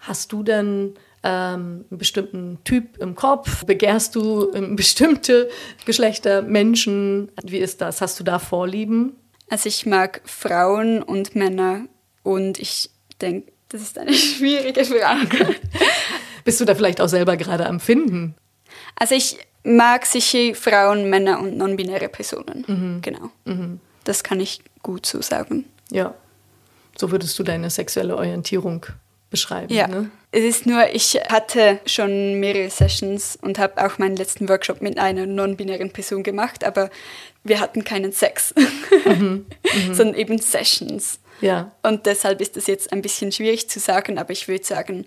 hast 0.00 0.32
du 0.32 0.42
denn 0.42 0.96
ähm, 1.22 1.84
einen 1.90 1.98
bestimmten 1.98 2.58
Typ 2.64 2.98
im 2.98 3.14
Kopf? 3.14 3.64
Begehrst 3.64 4.14
du 4.14 4.52
ähm, 4.52 4.76
bestimmte 4.76 5.48
Geschlechter, 5.84 6.42
Menschen? 6.42 7.30
Wie 7.42 7.58
ist 7.58 7.80
das? 7.80 8.00
Hast 8.00 8.18
du 8.20 8.24
da 8.24 8.38
Vorlieben? 8.38 9.16
Also 9.48 9.68
ich 9.68 9.84
mag 9.84 10.22
Frauen 10.24 11.02
und 11.02 11.34
Männer 11.34 11.86
und 12.22 12.58
ich 12.58 12.90
denke, 13.20 13.52
das 13.68 13.82
ist 13.82 13.98
eine 13.98 14.12
schwierige 14.14 14.84
Frage. 14.84 15.56
Bist 16.44 16.60
du 16.60 16.64
da 16.64 16.74
vielleicht 16.74 17.00
auch 17.00 17.08
selber 17.08 17.36
gerade 17.36 17.66
am 17.66 17.80
Finden? 17.80 18.34
Also 18.96 19.14
ich 19.14 19.38
mag 19.62 20.06
sicher 20.06 20.54
Frauen, 20.54 21.10
Männer 21.10 21.40
und 21.40 21.56
non-binäre 21.56 22.08
Personen. 22.08 22.64
Mhm. 22.66 23.02
Genau. 23.02 23.30
Mhm. 23.44 23.80
Das 24.04 24.24
kann 24.24 24.40
ich 24.40 24.60
gut 24.82 25.04
so 25.04 25.20
sagen. 25.20 25.66
Ja. 25.90 26.14
So 26.96 27.10
würdest 27.10 27.38
du 27.38 27.42
deine 27.42 27.70
sexuelle 27.70 28.16
Orientierung 28.16 28.86
beschreiben. 29.30 29.72
Ja. 29.72 29.86
Ne? 29.86 30.10
Es 30.32 30.44
ist 30.44 30.66
nur, 30.66 30.88
ich 30.94 31.14
hatte 31.28 31.80
schon 31.86 32.38
mehrere 32.38 32.70
Sessions 32.70 33.36
und 33.42 33.58
habe 33.58 33.84
auch 33.84 33.98
meinen 33.98 34.14
letzten 34.14 34.48
Workshop 34.48 34.80
mit 34.80 34.96
einer 34.96 35.26
non-binären 35.26 35.90
Person 35.90 36.22
gemacht, 36.22 36.62
aber 36.62 36.88
wir 37.42 37.58
hatten 37.58 37.82
keinen 37.82 38.12
Sex, 38.12 38.54
mhm. 39.06 39.46
Mhm. 39.64 39.94
sondern 39.94 40.14
eben 40.14 40.38
Sessions. 40.38 41.18
Ja. 41.40 41.72
Und 41.82 42.06
deshalb 42.06 42.40
ist 42.40 42.56
es 42.56 42.68
jetzt 42.68 42.92
ein 42.92 43.02
bisschen 43.02 43.32
schwierig 43.32 43.68
zu 43.68 43.80
sagen, 43.80 44.18
aber 44.18 44.30
ich 44.30 44.46
würde 44.46 44.64
sagen, 44.64 45.06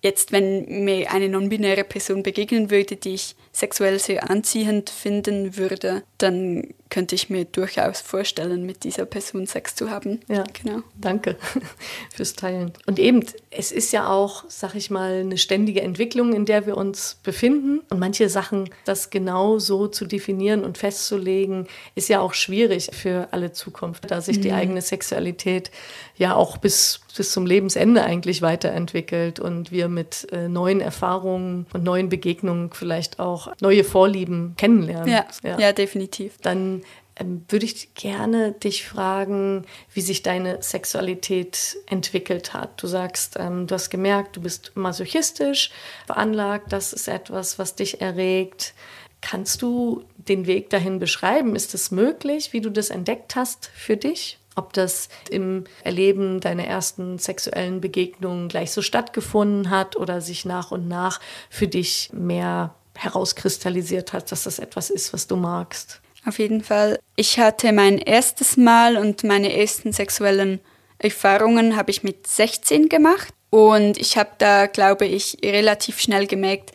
jetzt, 0.00 0.30
wenn 0.30 0.84
mir 0.84 1.10
eine 1.10 1.28
non-binäre 1.28 1.84
Person 1.84 2.22
begegnen 2.22 2.70
würde, 2.70 2.96
die 2.96 3.14
ich 3.14 3.34
sexuell 3.52 3.98
sehr 3.98 4.30
anziehend 4.30 4.90
finden 4.90 5.56
würde, 5.56 6.02
dann 6.18 6.72
könnte 6.92 7.14
ich 7.14 7.30
mir 7.30 7.46
durchaus 7.46 8.02
vorstellen, 8.02 8.66
mit 8.66 8.84
dieser 8.84 9.06
Person 9.06 9.46
Sex 9.46 9.74
zu 9.74 9.90
haben. 9.90 10.20
Ja, 10.28 10.44
genau. 10.52 10.82
Danke 10.94 11.36
fürs 12.14 12.34
Teilen. 12.34 12.72
Und 12.86 12.98
eben, 12.98 13.24
es 13.50 13.72
ist 13.72 13.92
ja 13.92 14.08
auch, 14.08 14.44
sag 14.48 14.74
ich 14.74 14.90
mal, 14.90 15.20
eine 15.20 15.38
ständige 15.38 15.80
Entwicklung, 15.80 16.34
in 16.34 16.44
der 16.44 16.66
wir 16.66 16.76
uns 16.76 17.18
befinden. 17.22 17.80
Und 17.88 17.98
manche 17.98 18.28
Sachen, 18.28 18.68
das 18.84 19.08
genau 19.08 19.58
so 19.58 19.86
zu 19.86 20.04
definieren 20.04 20.64
und 20.64 20.76
festzulegen, 20.76 21.66
ist 21.94 22.10
ja 22.10 22.20
auch 22.20 22.34
schwierig 22.34 22.90
für 22.92 23.28
alle 23.30 23.52
Zukunft, 23.52 24.10
da 24.10 24.20
sich 24.20 24.36
mhm. 24.36 24.42
die 24.42 24.52
eigene 24.52 24.82
Sexualität 24.82 25.70
ja 26.16 26.34
auch 26.34 26.58
bis, 26.58 27.00
bis 27.16 27.32
zum 27.32 27.46
Lebensende 27.46 28.04
eigentlich 28.04 28.42
weiterentwickelt 28.42 29.40
und 29.40 29.72
wir 29.72 29.88
mit 29.88 30.30
äh, 30.30 30.46
neuen 30.48 30.82
Erfahrungen 30.82 31.66
und 31.72 31.84
neuen 31.84 32.10
Begegnungen 32.10 32.70
vielleicht 32.70 33.18
auch 33.18 33.41
auch 33.48 33.60
neue 33.60 33.84
Vorlieben 33.84 34.54
kennenlernen. 34.56 35.08
Ja, 35.08 35.26
ja. 35.42 35.58
ja 35.58 35.72
definitiv. 35.72 36.38
Dann 36.42 36.82
ähm, 37.16 37.44
würde 37.48 37.66
ich 37.66 37.94
gerne 37.94 38.52
dich 38.52 38.86
fragen, 38.86 39.66
wie 39.92 40.00
sich 40.00 40.22
deine 40.22 40.62
Sexualität 40.62 41.76
entwickelt 41.86 42.54
hat. 42.54 42.82
Du 42.82 42.86
sagst, 42.86 43.36
ähm, 43.38 43.66
du 43.66 43.74
hast 43.74 43.90
gemerkt, 43.90 44.36
du 44.36 44.40
bist 44.40 44.72
masochistisch 44.74 45.70
veranlagt, 46.06 46.72
das 46.72 46.92
ist 46.92 47.08
etwas, 47.08 47.58
was 47.58 47.74
dich 47.74 48.00
erregt. 48.00 48.74
Kannst 49.20 49.62
du 49.62 50.04
den 50.16 50.46
Weg 50.46 50.70
dahin 50.70 50.98
beschreiben? 50.98 51.54
Ist 51.54 51.74
es 51.74 51.90
möglich, 51.90 52.52
wie 52.52 52.60
du 52.60 52.70
das 52.70 52.90
entdeckt 52.90 53.36
hast 53.36 53.70
für 53.74 53.96
dich? 53.96 54.38
Ob 54.54 54.72
das 54.72 55.08
im 55.30 55.64
Erleben 55.84 56.40
deiner 56.40 56.64
ersten 56.64 57.18
sexuellen 57.18 57.80
Begegnungen 57.80 58.48
gleich 58.48 58.72
so 58.72 58.82
stattgefunden 58.82 59.70
hat 59.70 59.96
oder 59.96 60.20
sich 60.20 60.44
nach 60.44 60.72
und 60.72 60.88
nach 60.88 61.20
für 61.48 61.68
dich 61.68 62.10
mehr 62.12 62.74
herauskristallisiert 62.94 64.12
hat, 64.12 64.32
dass 64.32 64.44
das 64.44 64.58
etwas 64.58 64.90
ist, 64.90 65.12
was 65.12 65.26
du 65.26 65.36
magst. 65.36 66.00
Auf 66.24 66.38
jeden 66.38 66.62
Fall. 66.62 66.98
Ich 67.16 67.38
hatte 67.38 67.72
mein 67.72 67.98
erstes 67.98 68.56
Mal 68.56 68.96
und 68.96 69.24
meine 69.24 69.56
ersten 69.56 69.92
sexuellen 69.92 70.60
Erfahrungen 70.98 71.74
habe 71.76 71.90
ich 71.90 72.02
mit 72.02 72.26
16 72.26 72.88
gemacht. 72.88 73.34
Und 73.50 73.98
ich 73.98 74.16
habe 74.16 74.30
da, 74.38 74.66
glaube 74.66 75.04
ich, 75.04 75.38
relativ 75.44 76.00
schnell 76.00 76.26
gemerkt, 76.26 76.72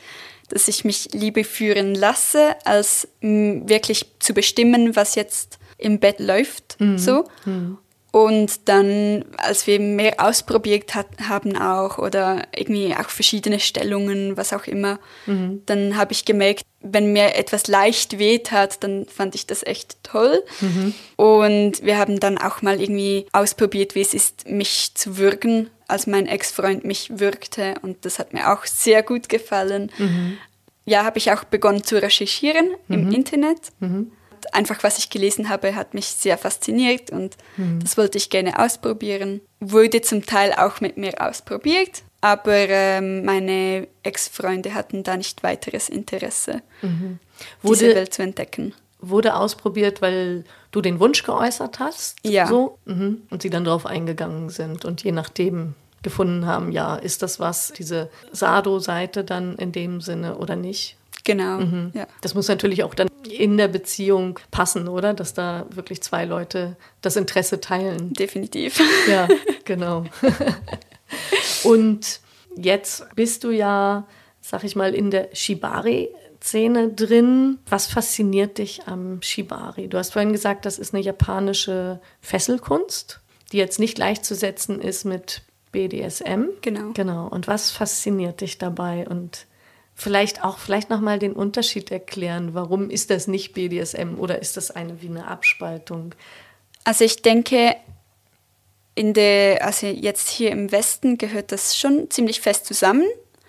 dass 0.49 0.67
ich 0.67 0.85
mich 0.85 1.09
Liebe 1.13 1.43
führen 1.43 1.95
lasse, 1.95 2.55
als 2.65 3.07
wirklich 3.21 4.05
zu 4.19 4.33
bestimmen, 4.33 4.95
was 4.95 5.15
jetzt 5.15 5.59
im 5.77 5.99
Bett 5.99 6.19
läuft. 6.19 6.79
Mhm. 6.79 6.97
So. 6.97 7.25
Mhm. 7.45 7.77
Und 8.11 8.69
dann, 8.69 9.25
als 9.37 9.67
wir 9.67 9.79
mehr 9.79 10.15
ausprobiert 10.17 10.95
hat, 10.95 11.07
haben 11.27 11.57
auch 11.57 11.97
oder 11.97 12.43
irgendwie 12.55 12.95
auch 12.95 13.09
verschiedene 13.09 13.59
Stellungen, 13.59 14.37
was 14.37 14.53
auch 14.53 14.65
immer, 14.65 14.99
mhm. 15.25 15.61
dann 15.65 15.97
habe 15.97 16.13
ich 16.13 16.23
gemerkt, 16.25 16.63
wenn 16.79 17.11
mir 17.11 17.35
etwas 17.35 17.67
leicht 17.67 18.17
weht 18.17 18.51
hat, 18.51 18.83
dann 18.83 19.05
fand 19.07 19.35
ich 19.35 19.45
das 19.45 19.63
echt 19.63 19.97
toll. 20.03 20.43
Mhm. 20.61 20.93
Und 21.17 21.83
wir 21.83 21.97
haben 21.97 22.19
dann 22.19 22.37
auch 22.37 22.61
mal 22.61 22.79
irgendwie 22.79 23.25
ausprobiert, 23.33 23.93
wie 23.93 24.01
es 24.01 24.13
ist, 24.13 24.47
mich 24.47 24.95
zu 24.95 25.17
würgen, 25.17 25.69
als 25.87 26.07
mein 26.07 26.27
Ex-Freund 26.27 26.85
mich 26.85 27.19
würgte. 27.19 27.75
Und 27.81 28.05
das 28.05 28.19
hat 28.19 28.33
mir 28.33 28.53
auch 28.53 28.65
sehr 28.65 29.03
gut 29.03 29.27
gefallen. 29.27 29.91
Mhm. 29.97 30.37
Ja, 30.85 31.03
habe 31.03 31.17
ich 31.17 31.31
auch 31.31 31.43
begonnen 31.43 31.83
zu 31.83 32.01
recherchieren 32.01 32.71
im 32.87 33.07
mhm. 33.07 33.11
Internet. 33.11 33.59
Einfach 34.51 34.83
was 34.83 34.97
ich 34.97 35.09
gelesen 35.09 35.49
habe, 35.49 35.75
hat 35.75 35.93
mich 35.93 36.07
sehr 36.07 36.37
fasziniert 36.37 37.09
und 37.11 37.37
mhm. 37.57 37.79
das 37.81 37.97
wollte 37.97 38.17
ich 38.17 38.29
gerne 38.29 38.59
ausprobieren. 38.59 39.41
Wurde 39.59 40.01
zum 40.01 40.25
Teil 40.25 40.53
auch 40.53 40.81
mit 40.81 40.97
mir 40.97 41.21
ausprobiert, 41.21 42.03
aber 42.21 42.69
ähm, 42.69 43.23
meine 43.25 43.87
Ex-Freunde 44.03 44.73
hatten 44.73 45.03
da 45.03 45.17
nicht 45.17 45.43
weiteres 45.43 45.89
Interesse, 45.89 46.61
mhm. 46.81 47.19
wurde, 47.61 47.79
diese 47.79 47.95
Welt 47.95 48.13
zu 48.13 48.23
entdecken. 48.23 48.73
Wurde 48.99 49.35
ausprobiert, 49.35 50.01
weil 50.01 50.43
du 50.71 50.81
den 50.81 50.99
Wunsch 50.99 51.23
geäußert 51.23 51.79
hast? 51.79 52.17
Ja. 52.23 52.47
So? 52.47 52.79
Mhm. 52.85 53.23
Und 53.29 53.43
sie 53.43 53.49
dann 53.49 53.63
darauf 53.63 53.85
eingegangen 53.85 54.49
sind 54.49 54.85
und 54.85 55.03
je 55.03 55.11
nachdem 55.11 55.75
gefunden 56.03 56.45
haben, 56.45 56.71
ja, 56.71 56.95
ist 56.95 57.21
das 57.21 57.39
was, 57.39 57.73
diese 57.73 58.09
Sado-Seite 58.31 59.23
dann 59.23 59.55
in 59.57 59.71
dem 59.71 60.01
Sinne 60.01 60.37
oder 60.37 60.55
nicht? 60.55 60.96
Genau. 61.27 61.59
Mhm. 61.59 61.91
Ja. 61.93 62.07
Das 62.21 62.35
muss 62.35 62.47
natürlich 62.47 62.85
auch 62.85 62.95
dann 62.95 63.09
in 63.29 63.57
der 63.57 63.67
Beziehung 63.67 64.39
passen, 64.49 64.87
oder? 64.87 65.13
Dass 65.13 65.33
da 65.33 65.65
wirklich 65.71 66.01
zwei 66.01 66.23
Leute 66.23 66.77
das 67.01 67.17
Interesse 67.17 67.59
teilen. 67.59 68.13
Definitiv. 68.13 68.79
Ja, 69.09 69.27
genau. 69.65 70.05
Und 71.65 72.21
jetzt 72.55 73.13
bist 73.15 73.43
du 73.43 73.51
ja, 73.51 74.07
sag 74.39 74.63
ich 74.63 74.77
mal, 74.77 74.95
in 74.95 75.11
der 75.11 75.27
Shibari. 75.33 76.09
Szene 76.39 76.93
drin. 76.93 77.57
Was 77.67 77.87
fasziniert 77.87 78.57
dich 78.57 78.83
am 78.85 79.21
Shibari? 79.21 79.89
Du 79.89 79.97
hast 79.97 80.13
vorhin 80.13 80.31
gesagt, 80.31 80.65
das 80.65 80.79
ist 80.79 80.93
eine 80.93 81.03
japanische 81.03 81.99
Fesselkunst, 82.21 83.19
die 83.51 83.57
jetzt 83.57 83.79
nicht 83.79 83.95
gleichzusetzen 83.95 84.79
ist 84.79 85.03
mit 85.03 85.41
BDSM. 85.73 86.45
Genau. 86.61 86.91
Genau. 86.93 87.27
Und 87.27 87.47
was 87.47 87.71
fasziniert 87.71 88.39
dich 88.39 88.59
dabei? 88.59 89.05
Und 89.09 89.45
vielleicht 89.97 90.43
auch 90.43 90.59
vielleicht 90.59 90.91
noch 90.91 91.01
mal 91.01 91.17
den 91.17 91.33
Unterschied 91.33 91.91
erklären. 91.91 92.53
Warum 92.53 92.91
ist 92.91 93.09
das 93.09 93.27
nicht 93.27 93.53
BDSM 93.53 94.19
oder 94.19 94.39
ist 94.39 94.55
das 94.55 94.69
eine 94.69 95.01
wie 95.01 95.07
eine 95.07 95.27
Abspaltung? 95.27 96.13
Also 96.83 97.03
ich 97.03 97.23
denke, 97.23 97.75
in 98.93 99.13
der, 99.13 99.65
also 99.65 99.87
jetzt 99.87 100.29
hier 100.29 100.51
im 100.51 100.71
Westen 100.71 101.17
gehört 101.17 101.51
das 101.51 101.75
schon 101.75 102.11
ziemlich 102.11 102.41
fest 102.41 102.67
zusammen. 102.67 103.07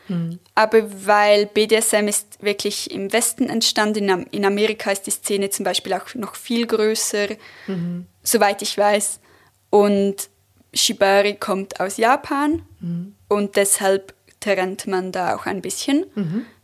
Mhm. 0.08 0.38
Aber 0.54 1.06
weil 1.06 1.44
BDSM 1.46 2.08
ist 2.08 2.42
wirklich 2.42 2.90
im 2.90 3.12
Westen 3.12 3.50
entstanden, 3.50 4.26
in 4.30 4.46
Amerika 4.46 4.90
ist 4.90 5.06
die 5.06 5.10
Szene 5.10 5.50
zum 5.50 5.64
Beispiel 5.64 5.92
auch 5.92 6.14
noch 6.14 6.34
viel 6.34 6.66
größer, 6.66 7.28
mhm. 7.66 8.06
soweit 8.22 8.62
ich 8.62 8.76
weiß. 8.76 9.20
Und 9.68 10.30
Shibari 10.72 11.34
kommt 11.34 11.78
aus 11.78 11.98
Japan 11.98 12.62
mhm. 12.80 13.14
und 13.28 13.56
deshalb 13.56 14.14
trennt 14.40 14.86
man 14.86 15.12
da 15.12 15.34
auch 15.34 15.46
ein 15.46 15.62
bisschen, 15.62 16.06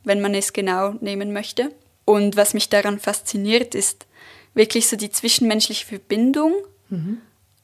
wenn 0.05 0.21
man 0.21 0.35
es 0.35 0.53
genau 0.53 0.91
nehmen 1.01 1.33
möchte. 1.33 1.73
Und 2.05 2.37
was 2.37 2.55
mich 2.55 2.69
daran 2.69 2.99
fasziniert, 2.99 3.75
ist 3.75 4.07
wirklich 4.55 4.89
so 4.89 4.97
die 4.97 5.11
zwischenmenschliche 5.11 5.87
Verbindung 5.87 6.55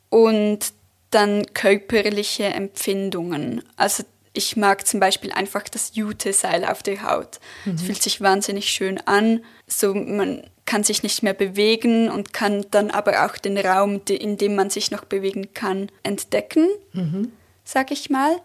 und 0.08 0.72
dann 1.10 1.46
körperliche 1.54 2.44
Empfindungen. 2.44 3.62
Also 3.76 4.04
ich 4.32 4.56
mag 4.56 4.86
zum 4.86 5.00
Beispiel 5.00 5.32
einfach 5.32 5.64
das 5.64 5.94
Jute-Seil 5.94 6.64
auf 6.64 6.82
der 6.82 7.02
Haut. 7.02 7.40
Es 7.74 7.82
fühlt 7.82 8.02
sich 8.02 8.20
wahnsinnig 8.20 8.66
schön 8.70 8.98
an. 9.06 9.44
So, 9.66 9.92
man 9.92 10.44
kann 10.66 10.84
sich 10.84 11.02
nicht 11.02 11.24
mehr 11.24 11.34
bewegen 11.34 12.08
und 12.08 12.32
kann 12.32 12.64
dann 12.70 12.92
aber 12.92 13.26
auch 13.26 13.36
den 13.36 13.58
Raum, 13.58 14.00
in 14.08 14.36
dem 14.36 14.54
man 14.54 14.70
sich 14.70 14.92
noch 14.92 15.04
bewegen 15.04 15.52
kann, 15.52 15.90
entdecken, 16.04 16.68
mhm. 16.92 17.32
sag 17.64 17.90
ich 17.90 18.08
mal. 18.08 18.40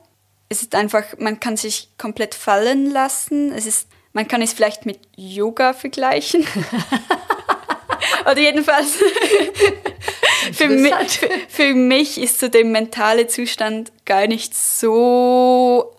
Es 0.50 0.62
ist 0.62 0.76
einfach, 0.76 1.04
man 1.18 1.40
kann 1.40 1.58
sich 1.58 1.90
komplett 1.98 2.36
fallen 2.36 2.92
lassen. 2.92 3.52
Es 3.52 3.66
ist, 3.66 3.88
man 4.14 4.28
kann 4.28 4.42
es 4.42 4.54
vielleicht 4.54 4.86
mit 4.86 5.00
Yoga 5.16 5.74
vergleichen. 5.74 6.46
Oder 8.30 8.40
jedenfalls 8.40 8.94
für, 10.54 10.68
mich, 10.68 11.20
für, 11.48 11.74
mich 11.74 12.22
ist 12.22 12.40
so 12.40 12.48
der 12.48 12.66
mentale 12.66 13.28
Zustand 13.28 13.92
gar 14.06 14.28
nicht 14.28 14.56
so 14.56 15.96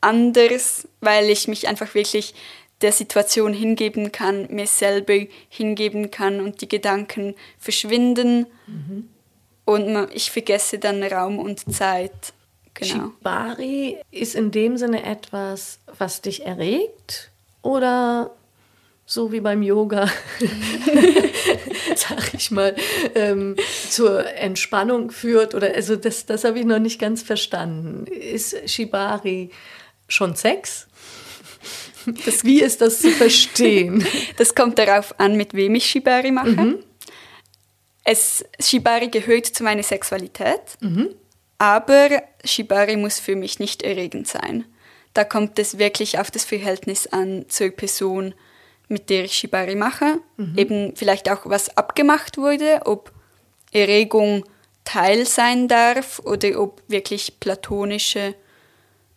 anders, 0.00 0.88
weil 1.00 1.30
ich 1.30 1.48
mich 1.48 1.68
einfach 1.68 1.94
wirklich 1.94 2.34
der 2.80 2.92
Situation 2.92 3.52
hingeben 3.52 4.12
kann, 4.12 4.46
mir 4.50 4.66
selber 4.66 5.18
hingeben 5.48 6.10
kann 6.10 6.40
und 6.40 6.60
die 6.60 6.68
Gedanken 6.68 7.34
verschwinden 7.58 8.46
mhm. 8.66 9.08
und 9.64 10.08
ich 10.12 10.30
vergesse 10.30 10.78
dann 10.78 11.02
Raum 11.02 11.38
und 11.38 11.72
Zeit. 11.74 12.34
Genau. 12.74 13.04
Shibari 13.04 13.98
ist 14.10 14.34
in 14.34 14.50
dem 14.50 14.76
Sinne 14.76 15.04
etwas, 15.04 15.78
was 15.96 16.20
dich 16.20 16.44
erregt 16.44 17.30
oder 17.62 18.32
so 19.06 19.32
wie 19.32 19.40
beim 19.40 19.62
Yoga, 19.62 20.10
sag 21.94 22.34
ich 22.34 22.50
mal, 22.50 22.74
ähm, 23.14 23.56
zur 23.90 24.26
Entspannung 24.26 25.10
führt 25.10 25.54
oder 25.54 25.74
also 25.74 25.96
das, 25.96 26.26
das 26.26 26.44
habe 26.44 26.58
ich 26.58 26.64
noch 26.64 26.78
nicht 26.78 26.98
ganz 26.98 27.22
verstanden. 27.22 28.06
Ist 28.06 28.68
Shibari 28.68 29.50
schon 30.08 30.34
Sex? 30.34 30.86
Das, 32.26 32.44
wie 32.44 32.60
ist 32.60 32.80
das 32.80 33.00
zu 33.00 33.10
verstehen? 33.10 34.06
Das 34.36 34.54
kommt 34.54 34.78
darauf 34.78 35.18
an, 35.18 35.36
mit 35.36 35.54
wem 35.54 35.74
ich 35.74 35.86
Shibari 35.86 36.30
mache. 36.30 36.50
Mhm. 36.50 36.78
Es, 38.04 38.44
Shibari 38.60 39.08
gehört 39.08 39.46
zu 39.46 39.62
meiner 39.62 39.82
Sexualität, 39.82 40.60
mhm. 40.80 41.10
Aber 41.58 42.22
Shibari 42.44 42.96
muss 42.96 43.20
für 43.20 43.36
mich 43.36 43.58
nicht 43.58 43.82
erregend 43.82 44.28
sein. 44.28 44.64
Da 45.14 45.24
kommt 45.24 45.58
es 45.58 45.78
wirklich 45.78 46.18
auf 46.18 46.30
das 46.30 46.44
Verhältnis 46.44 47.06
an 47.06 47.46
zur 47.48 47.70
Person, 47.70 48.34
mit 48.88 49.10
der 49.10 49.24
ich 49.24 49.34
Shibari 49.34 49.76
mache. 49.76 50.18
Mhm. 50.36 50.58
Eben 50.58 50.96
vielleicht 50.96 51.30
auch, 51.30 51.42
was 51.44 51.76
abgemacht 51.76 52.36
wurde, 52.36 52.82
ob 52.84 53.12
Erregung 53.72 54.44
Teil 54.84 55.24
sein 55.26 55.68
darf 55.68 56.20
oder 56.20 56.60
ob 56.60 56.82
wirklich 56.88 57.40
platonische 57.40 58.34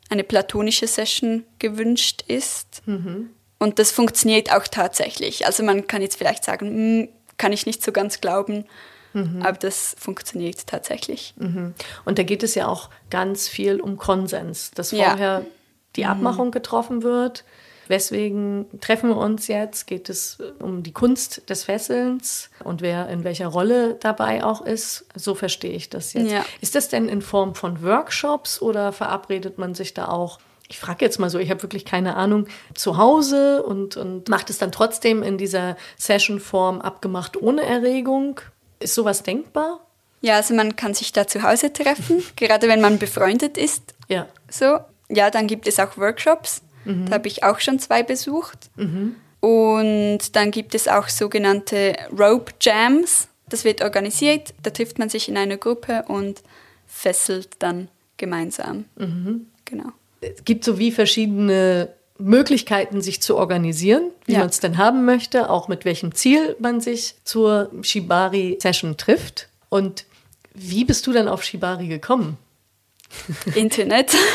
eine 0.10 0.24
platonische 0.24 0.88
Session 0.88 1.44
gewünscht 1.60 2.24
ist. 2.28 2.82
Mhm. 2.86 3.32
Und 3.60 3.80
das 3.80 3.92
funktioniert 3.92 4.54
auch 4.54 4.68
tatsächlich. 4.68 5.46
Also 5.46 5.64
man 5.64 5.88
kann 5.88 6.02
jetzt 6.02 6.18
vielleicht 6.18 6.44
sagen, 6.44 6.68
hm, 6.68 7.10
kann 7.38 7.54
ich 7.54 7.66
nicht 7.66 7.84
so 7.84 7.92
ganz 7.92 8.22
glauben, 8.22 8.66
mhm. 9.18 9.42
aber 9.42 9.58
das 9.58 9.96
funktioniert 10.00 10.68
tatsächlich. 10.68 11.34
Mhm. 11.38 11.74
Und 12.06 12.20
da 12.20 12.24
geht 12.24 12.44
es 12.44 12.56
ja 12.56 12.68
auch 12.68 12.90
ganz 13.10 13.48
viel 13.48 13.80
um 13.80 13.98
Konsens, 13.98 14.72
dass 14.72 14.90
vorher 14.90 15.18
ja. 15.18 15.42
die 15.96 16.04
mhm. 16.04 16.10
Abmachung 16.10 16.52
getroffen 16.52 17.04
wird 17.04 17.44
Weswegen 17.88 18.66
treffen 18.82 19.10
wir 19.10 19.18
uns 19.18 19.48
jetzt? 19.48 19.88
Geht 19.88 20.10
es 20.10 20.38
um 20.60 20.84
die 20.84 20.92
Kunst 20.92 21.50
des 21.50 21.64
Fesselns 21.64 22.50
und 22.64 22.82
wer 22.82 23.08
in 23.10 23.24
welcher 23.24 23.48
Rolle 23.48 23.96
dabei 23.96 24.44
auch 24.44 24.62
ist? 24.62 25.06
So 25.16 25.36
verstehe 25.36 25.72
ich 25.72 25.90
das 25.90 26.14
jetzt. 26.14 26.32
Ja. 26.32 26.46
Ist 26.62 26.76
das 26.76 26.90
denn 26.90 27.08
in 27.08 27.22
Form 27.22 27.56
von 27.56 27.82
Workshops 27.82 28.62
oder 28.62 28.92
verabredet 28.92 29.58
man 29.58 29.74
sich 29.74 29.94
da 29.94 30.08
auch? 30.10 30.40
Ich 30.70 30.80
frage 30.80 31.06
jetzt 31.06 31.18
mal 31.18 31.30
so, 31.30 31.40
ich 31.40 31.50
habe 31.50 31.64
wirklich 31.64 31.86
keine 31.86 32.18
Ahnung, 32.18 32.48
zu 32.74 32.98
Hause 32.98 33.64
und, 33.64 33.96
und 33.96 34.28
macht 34.28 34.50
es 34.50 34.58
dann 34.58 34.74
trotzdem 34.74 35.24
in 35.24 35.38
dieser 35.38 35.78
Session-Form 35.98 36.82
abgemacht 36.82 37.42
ohne 37.42 37.64
Erregung? 37.64 38.42
Ist 38.80 38.96
sowas 38.96 39.24
denkbar? 39.24 39.82
Ja, 40.22 40.36
also 40.36 40.54
man 40.54 40.76
kann 40.76 40.94
sich 40.94 41.12
da 41.12 41.28
zu 41.28 41.44
Hause 41.44 41.72
treffen, 41.72 42.24
gerade 42.36 42.68
wenn 42.68 42.82
man 42.82 42.98
befreundet 42.98 43.58
ist. 43.58 43.94
Ja. 44.08 44.28
So. 44.50 44.80
Ja, 45.10 45.30
dann 45.30 45.48
gibt 45.48 45.68
es 45.68 45.80
auch 45.80 45.98
Workshops. 45.98 46.62
Mhm. 46.86 47.06
Da 47.06 47.14
habe 47.14 47.28
ich 47.28 47.44
auch 47.44 47.60
schon 47.60 47.80
zwei 47.80 48.04
besucht. 48.04 48.70
Mhm. 48.76 49.16
Und 49.40 50.36
dann 50.36 50.52
gibt 50.52 50.76
es 50.76 50.88
auch 50.88 51.08
sogenannte 51.10 51.96
Rope 52.18 52.54
Jams. 52.60 53.28
Das 53.48 53.64
wird 53.64 53.82
organisiert. 53.82 54.54
Da 54.64 54.72
trifft 54.72 55.00
man 55.00 55.10
sich 55.10 55.30
in 55.30 55.38
einer 55.38 55.58
Gruppe 55.58 56.04
und 56.08 56.42
fesselt 56.88 57.50
dann 57.60 57.90
gemeinsam. 58.18 58.86
Mhm. 58.96 59.48
Genau. 59.66 59.90
Es 60.22 60.44
gibt 60.44 60.64
so 60.64 60.80
wie 60.80 60.92
verschiedene 60.92 61.90
Möglichkeiten, 62.20 63.02
sich 63.02 63.22
zu 63.22 63.38
organisieren, 63.38 64.12
wie 64.26 64.34
ja. 64.34 64.40
man 64.40 64.50
es 64.50 64.60
denn 64.60 64.78
haben 64.78 65.06
möchte, 65.06 65.50
auch 65.50 65.68
mit 65.68 65.86
welchem 65.86 66.14
Ziel 66.14 66.56
man 66.60 66.82
sich 66.82 67.16
zur 67.24 67.70
Shibari-Session 67.82 68.98
trifft. 68.98 69.50
Und 69.70 70.06
wie 70.54 70.86
bist 70.86 71.06
du 71.08 71.14
dann 71.14 71.28
auf 71.28 71.44
Shibari 71.44 71.88
gekommen? 71.88 72.38
Internet. 73.56 74.12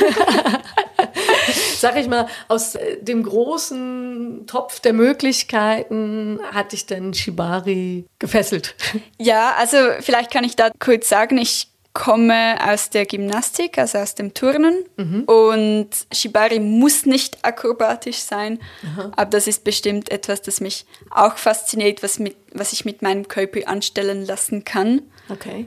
sag 1.83 1.97
ich 1.97 2.09
mal, 2.09 2.29
aus 2.49 2.77
äh, 2.77 3.03
dem 3.03 3.23
großen 3.25 4.47
Topf 4.47 4.81
der 4.81 4.95
Möglichkeiten 4.95 6.41
hatte 6.53 6.77
ich 6.77 6.87
dann 6.87 7.13
Shibari 7.13 8.07
gefesselt. 8.19 8.75
Ja, 9.19 9.55
also 9.59 9.77
vielleicht 10.01 10.31
kann 10.31 10.45
ich 10.45 10.57
da 10.57 10.71
kurz 10.79 11.09
sagen, 11.09 11.39
ich 11.39 11.69
komme 11.93 12.57
aus 12.67 12.91
der 12.91 13.05
Gymnastik, 13.05 13.79
also 13.79 13.99
aus 13.99 14.15
dem 14.15 14.35
Turnen. 14.35 14.85
Mhm. 14.97 15.25
Und 15.25 15.91
Shibari 16.13 16.59
muss 16.59 17.07
nicht 17.07 17.45
akrobatisch 17.45 18.19
sein, 18.19 18.61
Aha. 18.85 19.13
aber 19.17 19.31
das 19.31 19.47
ist 19.47 19.65
bestimmt 19.65 20.11
etwas, 20.11 20.43
das 20.43 20.61
mich 20.61 20.87
auch 21.11 21.37
fasziniert, 21.37 22.03
was, 22.03 22.19
mit, 22.19 22.37
was 22.53 22.73
ich 22.73 22.85
mit 22.85 23.03
meinem 23.03 23.29
Körper 23.29 23.69
anstellen 23.69 24.25
lassen 24.25 24.65
kann. 24.65 25.03
Okay. 25.29 25.67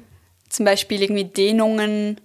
Zum 0.50 0.66
Beispiel 0.66 1.02
irgendwie 1.02 1.26
Dehnungen 1.26 2.20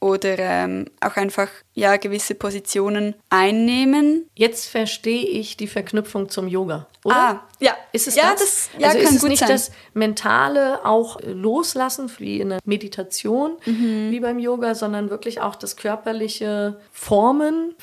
oder 0.00 0.38
ähm, 0.38 0.86
auch 1.00 1.16
einfach 1.16 1.48
ja 1.74 1.96
gewisse 1.96 2.34
Positionen 2.34 3.14
einnehmen. 3.30 4.28
Jetzt 4.34 4.66
verstehe 4.66 5.24
ich 5.24 5.56
die 5.56 5.66
Verknüpfung 5.66 6.28
zum 6.28 6.48
Yoga, 6.48 6.86
oder? 7.04 7.16
Ah, 7.16 7.42
ja. 7.60 7.76
Ist 7.92 8.08
es 8.08 8.16
ja, 8.16 8.32
das? 8.32 8.40
das 8.40 8.70
ja, 8.78 8.88
also 8.88 8.98
kann 8.98 9.14
ist 9.14 9.22
es 9.22 9.28
nicht 9.28 9.38
sein. 9.40 9.48
das 9.48 9.70
Mentale 9.94 10.84
auch 10.84 11.18
loslassen, 11.22 12.10
wie 12.18 12.40
in 12.40 12.50
der 12.50 12.58
Meditation, 12.64 13.56
mhm. 13.64 14.10
wie 14.10 14.20
beim 14.20 14.38
Yoga, 14.38 14.74
sondern 14.74 15.10
wirklich 15.10 15.40
auch 15.40 15.56
das 15.56 15.76
körperliche 15.76 16.80
Formen? 16.92 17.74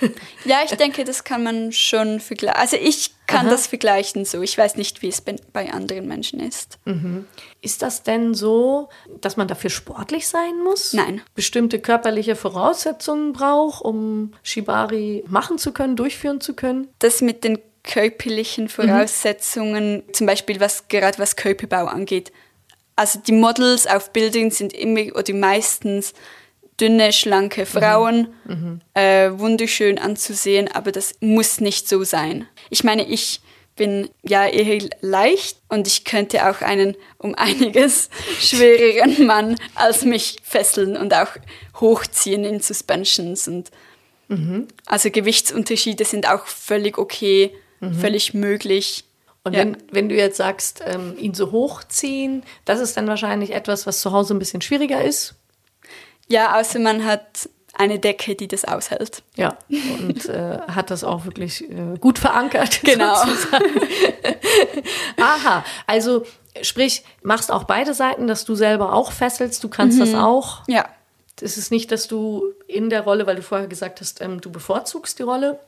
ja, 0.44 0.58
ich 0.64 0.72
denke, 0.72 1.04
das 1.04 1.24
kann 1.24 1.42
man 1.42 1.72
schon 1.72 2.20
vergleichen. 2.20 2.60
Also 2.60 2.76
ich 2.76 3.14
kann 3.28 3.46
Aha. 3.46 3.50
das 3.50 3.66
vergleichen 3.66 4.24
so. 4.24 4.40
Ich 4.42 4.56
weiß 4.56 4.76
nicht, 4.76 5.02
wie 5.02 5.08
es 5.08 5.20
bei 5.20 5.70
anderen 5.70 6.08
Menschen 6.08 6.40
ist. 6.40 6.78
Mhm. 6.86 7.26
Ist 7.60 7.82
das 7.82 8.02
denn 8.02 8.34
so, 8.34 8.88
dass 9.20 9.36
man 9.36 9.48
dafür 9.48 9.70
sportlich 9.70 10.26
sein 10.26 10.62
muss? 10.64 10.94
Nein. 10.94 11.20
Bestimmte 11.34 11.78
körperliche 11.78 12.36
Voraussetzungen 12.36 13.32
braucht, 13.38 13.84
um 13.84 14.32
Shibari 14.42 15.24
machen 15.28 15.58
zu 15.58 15.72
können, 15.72 15.96
durchführen 15.96 16.40
zu 16.40 16.54
können? 16.54 16.88
Das 16.98 17.20
mit 17.20 17.44
den 17.44 17.58
körperlichen 17.84 18.68
Voraussetzungen, 18.68 20.04
mhm. 20.06 20.12
zum 20.12 20.26
Beispiel 20.26 20.60
was 20.60 20.88
gerade 20.88 21.18
was 21.18 21.36
Körperbau 21.36 21.86
angeht. 21.86 22.32
Also 22.96 23.20
die 23.20 23.32
Models 23.32 23.86
auf 23.86 24.12
Bildern 24.12 24.50
sind 24.50 24.72
immer 24.72 25.16
oder 25.16 25.32
meistens 25.32 26.12
dünne, 26.80 27.12
schlanke 27.12 27.66
Frauen, 27.66 28.28
mhm. 28.44 28.80
äh, 28.94 29.30
wunderschön 29.32 29.98
anzusehen, 29.98 30.68
aber 30.68 30.92
das 30.92 31.14
muss 31.20 31.60
nicht 31.60 31.88
so 31.88 32.04
sein. 32.04 32.46
Ich 32.70 32.84
meine, 32.84 33.06
ich 33.06 33.40
bin 33.78 34.10
ja 34.22 34.46
eher 34.46 34.86
leicht 35.00 35.58
und 35.68 35.86
ich 35.86 36.04
könnte 36.04 36.50
auch 36.50 36.60
einen 36.60 36.96
um 37.16 37.34
einiges 37.34 38.10
schwereren 38.38 39.26
Mann 39.26 39.56
als 39.74 40.04
mich 40.04 40.36
fesseln 40.42 40.96
und 40.96 41.14
auch 41.14 41.30
hochziehen 41.80 42.44
in 42.44 42.60
Suspensions 42.60 43.48
und 43.48 43.70
mhm. 44.28 44.68
also 44.84 45.10
Gewichtsunterschiede 45.10 46.04
sind 46.04 46.28
auch 46.28 46.46
völlig 46.46 46.98
okay, 46.98 47.54
mhm. 47.80 47.94
völlig 47.94 48.34
möglich. 48.34 49.04
Und 49.44 49.54
ja. 49.54 49.60
wenn, 49.60 49.76
wenn 49.90 50.08
du 50.10 50.14
jetzt 50.14 50.36
sagst, 50.36 50.82
ähm, 50.84 51.14
ihn 51.16 51.32
so 51.32 51.52
hochziehen, 51.52 52.42
das 52.66 52.80
ist 52.80 52.98
dann 52.98 53.06
wahrscheinlich 53.06 53.52
etwas, 53.52 53.86
was 53.86 54.00
zu 54.00 54.12
Hause 54.12 54.34
ein 54.34 54.38
bisschen 54.38 54.60
schwieriger 54.60 55.02
ist, 55.02 55.36
ja, 56.28 56.60
außer 56.60 56.78
man 56.78 57.06
hat 57.06 57.48
eine 57.78 57.98
Decke, 57.98 58.34
die 58.34 58.48
das 58.48 58.64
aushält. 58.64 59.22
Ja, 59.36 59.56
und 59.68 60.26
äh, 60.26 60.58
hat 60.68 60.90
das 60.90 61.04
auch 61.04 61.24
wirklich 61.24 61.62
äh, 61.70 61.96
gut 61.98 62.18
verankert. 62.18 62.80
Genau. 62.88 63.14
Aha, 65.20 65.64
also 65.86 66.24
sprich, 66.62 67.04
machst 67.22 67.52
auch 67.52 67.64
beide 67.64 67.94
Seiten, 67.94 68.26
dass 68.26 68.44
du 68.44 68.54
selber 68.54 68.94
auch 68.94 69.12
fesselst, 69.12 69.62
du 69.62 69.68
kannst 69.68 69.98
mhm. 69.98 70.00
das 70.00 70.14
auch. 70.14 70.62
Ja. 70.66 70.86
es 71.40 71.58
ist 71.58 71.70
nicht, 71.70 71.92
dass 71.92 72.08
du 72.08 72.44
in 72.66 72.90
der 72.90 73.02
Rolle, 73.02 73.26
weil 73.26 73.36
du 73.36 73.42
vorher 73.42 73.68
gesagt 73.68 74.00
hast, 74.00 74.20
ähm, 74.20 74.40
du 74.40 74.50
bevorzugst 74.50 75.18
die 75.18 75.22
Rolle, 75.22 75.60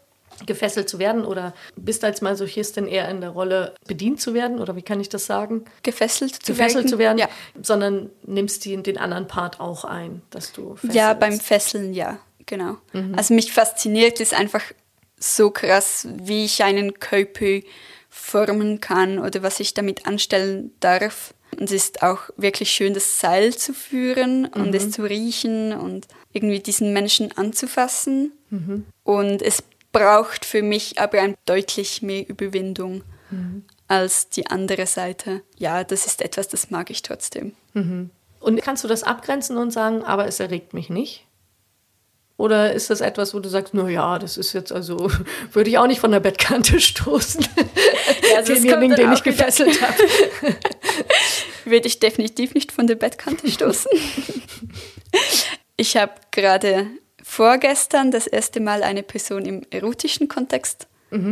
gefesselt 0.47 0.89
zu 0.89 0.99
werden 0.99 1.25
oder 1.25 1.55
bist 1.77 2.03
als 2.05 2.21
Masochistin 2.23 2.87
eher 2.87 3.09
in 3.09 3.21
der 3.21 3.31
Rolle 3.31 3.75
bedient 3.87 4.21
zu 4.21 4.33
werden 4.35 4.59
oder 4.59 4.75
wie 4.77 4.83
kann 4.83 5.01
ich 5.01 5.09
das 5.09 5.27
sagen? 5.27 5.65
Gefesselt 5.83 6.35
zu 6.35 6.53
Gefesselt 6.53 6.85
werden. 6.85 6.89
zu 6.89 6.99
werden, 6.99 7.19
Ja. 7.19 7.29
sondern 7.63 8.11
nimmst 8.27 8.65
die, 8.65 8.83
den 8.83 8.97
anderen 8.99 9.27
Part 9.27 9.61
auch 9.61 9.85
ein, 9.85 10.23
dass 10.31 10.53
du 10.53 10.75
fesselst. 10.77 10.97
Ja, 10.97 11.13
beim 11.15 11.39
Fesseln, 11.39 11.93
ja, 11.95 12.19
genau. 12.47 12.77
Mhm. 12.93 13.15
Also 13.17 13.35
mich 13.35 13.53
fasziniert 13.53 14.21
es 14.21 14.33
einfach 14.33 14.63
so 15.19 15.51
krass, 15.51 16.09
wie 16.11 16.45
ich 16.47 16.63
einen 16.65 16.99
Körper 16.99 17.61
formen 18.09 18.81
kann 18.81 19.19
oder 19.19 19.43
was 19.43 19.61
ich 19.61 19.75
damit 19.75 20.07
anstellen 20.07 20.73
darf. 20.81 21.35
Und 21.59 21.65
es 21.65 21.73
ist 21.73 22.03
auch 22.03 22.21
wirklich 22.37 22.71
schön, 22.71 22.95
das 22.95 23.21
Seil 23.21 23.55
zu 23.55 23.73
führen 23.75 24.47
und 24.47 24.69
Mhm. 24.69 24.75
es 24.75 24.91
zu 24.93 25.03
riechen 25.03 25.73
und 25.73 26.07
irgendwie 26.33 26.61
diesen 26.61 26.93
Menschen 26.93 27.37
anzufassen. 27.37 28.33
Mhm. 28.51 28.87
Und 29.05 29.43
es 29.43 29.63
braucht 29.93 30.45
für 30.45 30.63
mich 30.63 30.99
aber 31.01 31.21
ein 31.21 31.37
deutlich 31.47 32.03
mehr 32.03 32.29
Überwindung 32.29 33.03
Mhm. 33.31 33.65
als 33.87 34.29
die 34.29 34.49
andere 34.49 34.87
Seite. 34.87 35.43
Ja, 35.57 35.85
das 35.85 36.07
ist 36.07 36.21
etwas, 36.21 36.49
das 36.49 36.71
mag 36.71 36.91
ich 36.91 37.03
trotzdem. 37.03 37.53
Und 38.41 38.63
kannst 38.63 38.83
du 38.83 38.89
das 38.89 39.03
abgrenzen 39.05 39.57
und 39.57 39.71
sagen, 39.73 40.03
aber 40.03 40.27
es 40.27 40.41
erregt 40.41 40.75
mich 40.75 40.91
nicht? 40.91 41.27
Oder 42.37 42.73
ist 42.73 42.89
das 42.91 43.03
etwas, 43.03 43.35
wo 43.35 43.39
du 43.39 43.49
sagst, 43.49 43.75
na 43.75 43.87
ja, 43.89 44.19
das 44.19 44.37
ist 44.39 44.53
jetzt 44.55 44.73
also, 44.73 45.11
würde 45.53 45.71
ich 45.71 45.79
auch 45.79 45.87
nicht 45.87 46.01
von 46.01 46.11
der 46.11 46.21
Bettkante 46.21 46.81
stoßen. 46.81 47.47
Ja, 48.33 48.39
also 48.39 48.55
Denjenigen, 48.55 48.97
den 48.97 49.13
ich 49.13 49.23
gefesselt 49.23 49.81
habe. 49.83 50.03
würde 51.67 51.87
ich 51.87 52.01
definitiv 52.01 52.55
nicht 52.55 52.73
von 52.73 52.87
der 52.87 52.95
Bettkante 52.97 53.49
stoßen. 53.51 53.91
ich 55.77 55.97
habe 55.97 56.15
gerade 56.31 56.87
vorgestern 57.31 58.11
das 58.11 58.27
erste 58.27 58.59
Mal 58.61 58.83
eine 58.83 59.03
Person 59.03 59.47
im 59.47 59.63
erotischen 59.71 60.29
Kontext 60.29 60.89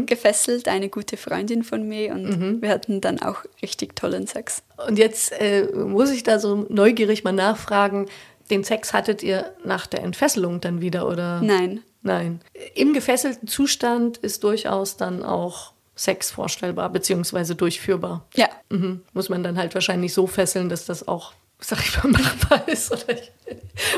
gefesselt, 0.06 0.66
eine 0.66 0.88
gute 0.88 1.16
Freundin 1.16 1.62
von 1.62 1.86
mir 1.86 2.12
und 2.12 2.60
wir 2.62 2.68
hatten 2.68 3.00
dann 3.00 3.22
auch 3.22 3.44
richtig 3.62 3.94
tollen 3.94 4.26
Sex. 4.26 4.64
Und 4.88 4.98
jetzt 4.98 5.30
äh, 5.40 5.68
muss 5.72 6.10
ich 6.10 6.24
da 6.24 6.40
so 6.40 6.66
neugierig 6.68 7.22
mal 7.22 7.32
nachfragen, 7.32 8.06
den 8.50 8.64
Sex 8.64 8.92
hattet 8.92 9.22
ihr 9.22 9.52
nach 9.64 9.86
der 9.86 10.02
Entfesselung 10.02 10.60
dann 10.60 10.80
wieder, 10.80 11.06
oder? 11.06 11.40
Nein. 11.42 11.82
Nein. 12.02 12.40
Im 12.74 12.92
gefesselten 12.92 13.46
Zustand 13.46 14.16
ist 14.18 14.42
durchaus 14.42 14.96
dann 14.96 15.22
auch 15.22 15.72
Sex 15.94 16.32
vorstellbar, 16.32 16.90
beziehungsweise 16.90 17.54
durchführbar. 17.54 18.24
Ja, 18.34 18.48
Mhm. 18.70 19.02
Muss 19.12 19.28
man 19.28 19.42
dann 19.44 19.56
halt 19.58 19.74
wahrscheinlich 19.74 20.12
so 20.12 20.26
fesseln, 20.26 20.68
dass 20.68 20.86
das 20.86 21.06
auch, 21.06 21.32
sag 21.60 21.80
ich 21.84 21.96
mal, 22.02 22.10
machbar 22.12 22.68
ist. 22.68 22.92
Oder 22.92 23.10
ich, 23.20 23.32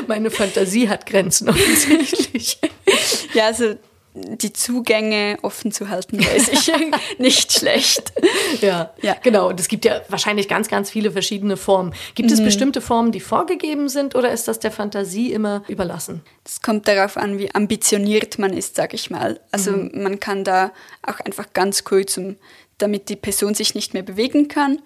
meine 0.07 0.31
Fantasie 0.31 0.89
hat 0.89 1.05
Grenzen 1.05 1.49
offensichtlich. 1.49 2.59
ja, 3.33 3.45
also 3.47 3.75
die 4.13 4.51
Zugänge 4.51 5.37
offen 5.41 5.71
zu 5.71 5.87
halten, 5.87 6.19
weiß 6.19 6.49
ich 6.49 6.69
nicht 7.17 7.53
schlecht. 7.53 8.11
Ja, 8.59 8.93
Ja. 9.01 9.15
genau. 9.23 9.47
Und 9.47 9.57
es 9.59 9.69
gibt 9.69 9.85
ja 9.85 10.01
wahrscheinlich 10.09 10.49
ganz, 10.49 10.67
ganz 10.67 10.89
viele 10.89 11.11
verschiedene 11.11 11.55
Formen. 11.55 11.93
Gibt 12.13 12.29
es 12.29 12.43
bestimmte 12.43 12.81
Formen, 12.81 13.13
die 13.13 13.21
vorgegeben 13.21 13.87
sind 13.87 14.13
oder 14.15 14.31
ist 14.33 14.49
das 14.49 14.59
der 14.59 14.71
Fantasie 14.71 15.31
immer 15.31 15.63
überlassen? 15.69 16.23
Es 16.45 16.61
kommt 16.61 16.89
darauf 16.89 17.15
an, 17.15 17.37
wie 17.39 17.55
ambitioniert 17.55 18.37
man 18.37 18.51
ist, 18.51 18.75
sag 18.75 18.93
ich 18.93 19.11
mal. 19.11 19.39
Also 19.51 19.71
man 19.71 20.19
kann 20.19 20.43
da 20.43 20.73
auch 21.07 21.21
einfach 21.21 21.53
ganz 21.53 21.85
kurz, 21.85 22.17
um, 22.17 22.35
damit 22.79 23.07
die 23.07 23.15
Person 23.15 23.53
sich 23.55 23.75
nicht 23.75 23.93
mehr 23.93 24.03
bewegen 24.03 24.49
kann. 24.49 24.81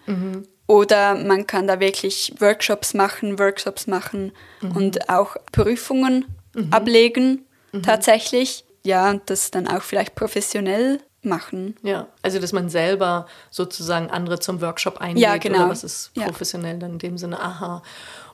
Oder 0.68 1.16
man 1.16 1.46
kann 1.46 1.68
da 1.68 1.80
wirklich 1.80 2.34
Workshops 2.40 2.94
machen, 2.94 3.38
Workshops 3.38 3.86
machen 3.88 4.32
und 4.74 5.10
auch 5.10 5.36
Prüfungen 5.52 6.26
ablegen, 6.72 7.46
tatsächlich. 7.84 8.64
Ja, 8.84 9.10
und 9.10 9.30
das 9.30 9.52
dann 9.52 9.68
auch 9.68 9.82
vielleicht 9.82 10.16
professionell 10.16 11.00
machen. 11.22 11.76
Ja, 11.82 12.08
also 12.22 12.40
dass 12.40 12.54
man 12.54 12.70
selber 12.70 13.26
sozusagen 13.50 14.10
andere 14.12 14.40
zum 14.40 14.62
Workshop 14.62 14.98
einlädt 15.02 15.24
Ja, 15.24 15.38
genau. 15.38 15.58
oder 15.62 15.70
was 15.70 15.84
ist 15.84 16.12
Ja. 16.16 16.26
professionell 16.26 16.78
dann 16.80 16.92
in 16.94 17.00
dem 17.00 17.18
Sinne, 17.18 17.40
aha. 17.40 17.82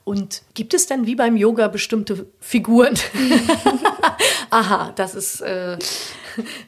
Und 0.03 0.41
gibt 0.55 0.73
es 0.73 0.87
denn 0.87 1.05
wie 1.05 1.15
beim 1.15 1.37
Yoga 1.37 1.67
bestimmte 1.69 2.25
Figuren? 2.39 2.95
aha, 4.49 4.91
das 4.95 5.15
ist 5.15 5.41
äh, 5.41 5.77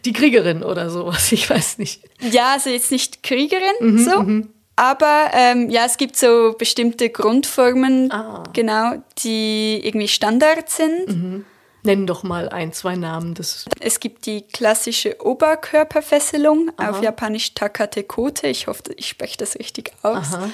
die 0.05 0.13
Kriegerin 0.13 0.63
oder 0.63 0.89
sowas, 0.89 1.31
ich 1.31 1.49
weiß 1.49 1.77
nicht. 1.77 2.03
Ja, 2.19 2.53
also 2.53 2.69
jetzt 2.69 2.91
nicht 2.91 3.23
Kriegerin 3.23 3.97
so, 3.97 4.45
aber 4.75 5.29
ähm, 5.33 5.69
ja, 5.69 5.85
es 5.85 5.97
gibt 5.97 6.15
so 6.17 6.53
bestimmte 6.57 7.09
Grundformen, 7.09 8.11
Ah. 8.11 8.43
genau, 8.53 8.93
die 9.19 9.81
irgendwie 9.83 10.07
Standard 10.07 10.69
sind. 10.69 11.43
Nenn 11.85 12.07
doch 12.07 12.23
mal 12.23 12.47
ein, 12.49 12.71
zwei 12.71 12.95
Namen. 12.95 13.33
Das, 13.33 13.65
Es 13.81 13.99
gibt 13.99 14.25
die 14.25 14.43
klassische 14.43 15.17
Oberkörperfesselung, 15.21 16.71
auf 16.77 17.01
Japanisch 17.01 17.53
Takate 17.53 18.03
Kote, 18.03 18.47
ich 18.47 18.67
hoffe, 18.67 18.83
ich 18.95 19.07
spreche 19.09 19.37
das 19.37 19.57
richtig 19.59 19.91
aus. 20.01 20.33
Aha. 20.33 20.49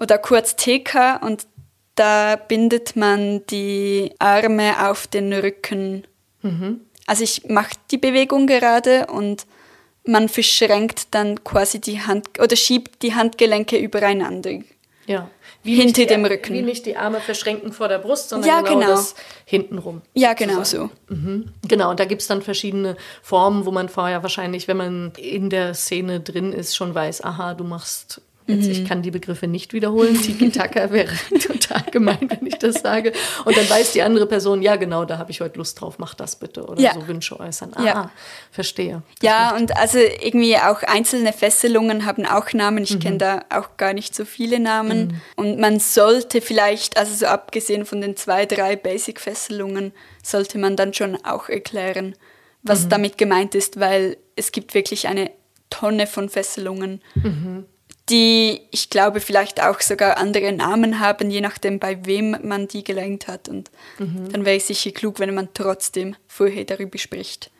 Oder 0.00 0.18
kurz 0.18 0.56
TK 0.56 1.20
und 1.22 1.46
da 1.94 2.36
bindet 2.36 2.96
man 2.96 3.44
die 3.46 4.12
Arme 4.18 4.88
auf 4.90 5.06
den 5.06 5.32
Rücken. 5.32 6.04
Also 7.06 7.22
ich 7.22 7.44
mache 7.48 7.74
die 7.90 7.98
Bewegung 7.98 8.46
gerade 8.46 9.06
und 9.06 9.46
man 10.04 10.28
verschränkt 10.28 11.08
dann 11.14 11.42
quasi 11.44 11.80
die 11.80 12.00
Hand 12.00 12.40
oder 12.40 12.56
schiebt 12.56 13.02
die 13.02 13.14
Handgelenke 13.14 13.76
übereinander. 13.78 14.52
ja. 15.06 15.28
Hinter 15.64 15.84
nicht 15.84 15.96
die, 15.96 16.06
dem 16.06 16.24
Rücken. 16.24 16.54
Wie 16.54 16.62
nicht 16.62 16.86
die 16.86 16.96
Arme 16.96 17.20
verschränken 17.20 17.72
vor 17.72 17.86
der 17.86 17.98
Brust, 17.98 18.30
sondern 18.30 18.48
Ja, 18.50 18.60
genau, 18.62 18.80
genau. 18.80 18.90
das 18.90 19.14
hintenrum. 19.44 20.02
Ja, 20.12 20.32
genau 20.32 20.64
so. 20.64 20.90
Mhm. 21.08 21.52
Genau, 21.68 21.90
und 21.90 22.00
da 22.00 22.04
gibt 22.04 22.20
es 22.20 22.26
dann 22.26 22.42
verschiedene 22.42 22.96
Formen, 23.22 23.64
wo 23.64 23.70
man 23.70 23.88
vorher 23.88 24.24
wahrscheinlich, 24.24 24.66
wenn 24.66 24.76
man 24.76 25.12
in 25.16 25.50
der 25.50 25.74
Szene 25.74 26.18
drin 26.18 26.52
ist, 26.52 26.74
schon 26.74 26.92
weiß, 26.96 27.22
aha, 27.22 27.54
du 27.54 27.62
machst, 27.62 28.20
jetzt, 28.46 28.66
ich 28.66 28.84
kann 28.84 29.02
die 29.02 29.10
Begriffe 29.10 29.46
nicht 29.46 29.72
wiederholen, 29.72 30.14
Tiki-Taka 30.20 30.90
wäre 30.92 31.12
total 31.40 31.82
gemein, 31.90 32.18
wenn 32.28 32.46
ich 32.46 32.58
das 32.58 32.76
sage. 32.82 33.12
Und 33.44 33.56
dann 33.56 33.68
weiß 33.68 33.92
die 33.92 34.02
andere 34.02 34.26
Person, 34.26 34.62
ja 34.62 34.76
genau, 34.76 35.04
da 35.04 35.18
habe 35.18 35.30
ich 35.30 35.40
heute 35.40 35.58
Lust 35.58 35.80
drauf, 35.80 35.98
mach 35.98 36.14
das 36.14 36.36
bitte. 36.36 36.64
Oder 36.66 36.80
Ja. 36.80 36.94
so 36.94 37.06
Wünsche 37.08 37.38
äußern. 37.38 37.72
Aha, 37.74 37.84
Ja. 37.84 38.10
verstehe. 38.50 39.02
Ja, 39.22 39.54
und 39.56 39.76
also 39.76 39.98
irgendwie 39.98 40.56
auch 40.56 40.82
einzelne 40.82 41.32
Fesselungen 41.32 42.04
haben 42.04 42.26
auch 42.26 42.52
Namen. 42.52 42.84
Ich 42.84 42.98
kenne 43.00 43.18
da 43.18 43.44
auch 43.50 43.76
gar 43.76 43.92
nicht 43.94 44.14
so 44.14 44.24
viele 44.24 44.58
Namen. 44.60 45.20
Und 45.36 45.58
man 45.58 45.78
sollte 45.80 46.40
vielleicht, 46.40 46.96
also 46.96 47.14
so 47.14 47.26
abgesehen 47.26 47.84
von 47.86 48.00
den 48.00 48.16
zwei, 48.16 48.46
drei 48.46 48.76
Basic-Fesselungen, 48.76 49.92
sollte 50.22 50.58
man 50.58 50.76
dann 50.76 50.94
schon 50.94 51.16
auch 51.24 51.48
erklären, 51.48 52.14
was 52.62 52.88
damit 52.88 53.18
gemeint 53.18 53.54
ist, 53.54 53.80
weil 53.80 54.16
es 54.36 54.52
gibt 54.52 54.74
wirklich 54.74 55.08
eine 55.08 55.30
Tonne 55.70 56.06
von 56.06 56.28
Fesselungen, 56.28 57.00
die 58.12 58.60
ich 58.70 58.90
glaube 58.90 59.20
vielleicht 59.20 59.62
auch 59.62 59.80
sogar 59.80 60.18
andere 60.18 60.52
Namen 60.52 61.00
haben, 61.00 61.30
je 61.30 61.40
nachdem 61.40 61.78
bei 61.78 62.04
wem 62.04 62.36
man 62.46 62.68
die 62.68 62.84
gelernt 62.84 63.26
hat. 63.26 63.48
Und 63.48 63.70
dann 63.98 64.44
wäre 64.44 64.58
es 64.58 64.66
sicher 64.68 64.92
klug, 64.92 65.18
wenn 65.18 65.34
man 65.34 65.48
trotzdem 65.54 66.14
vorher 66.28 66.64
darüber 66.64 66.98
spricht, 66.98 67.50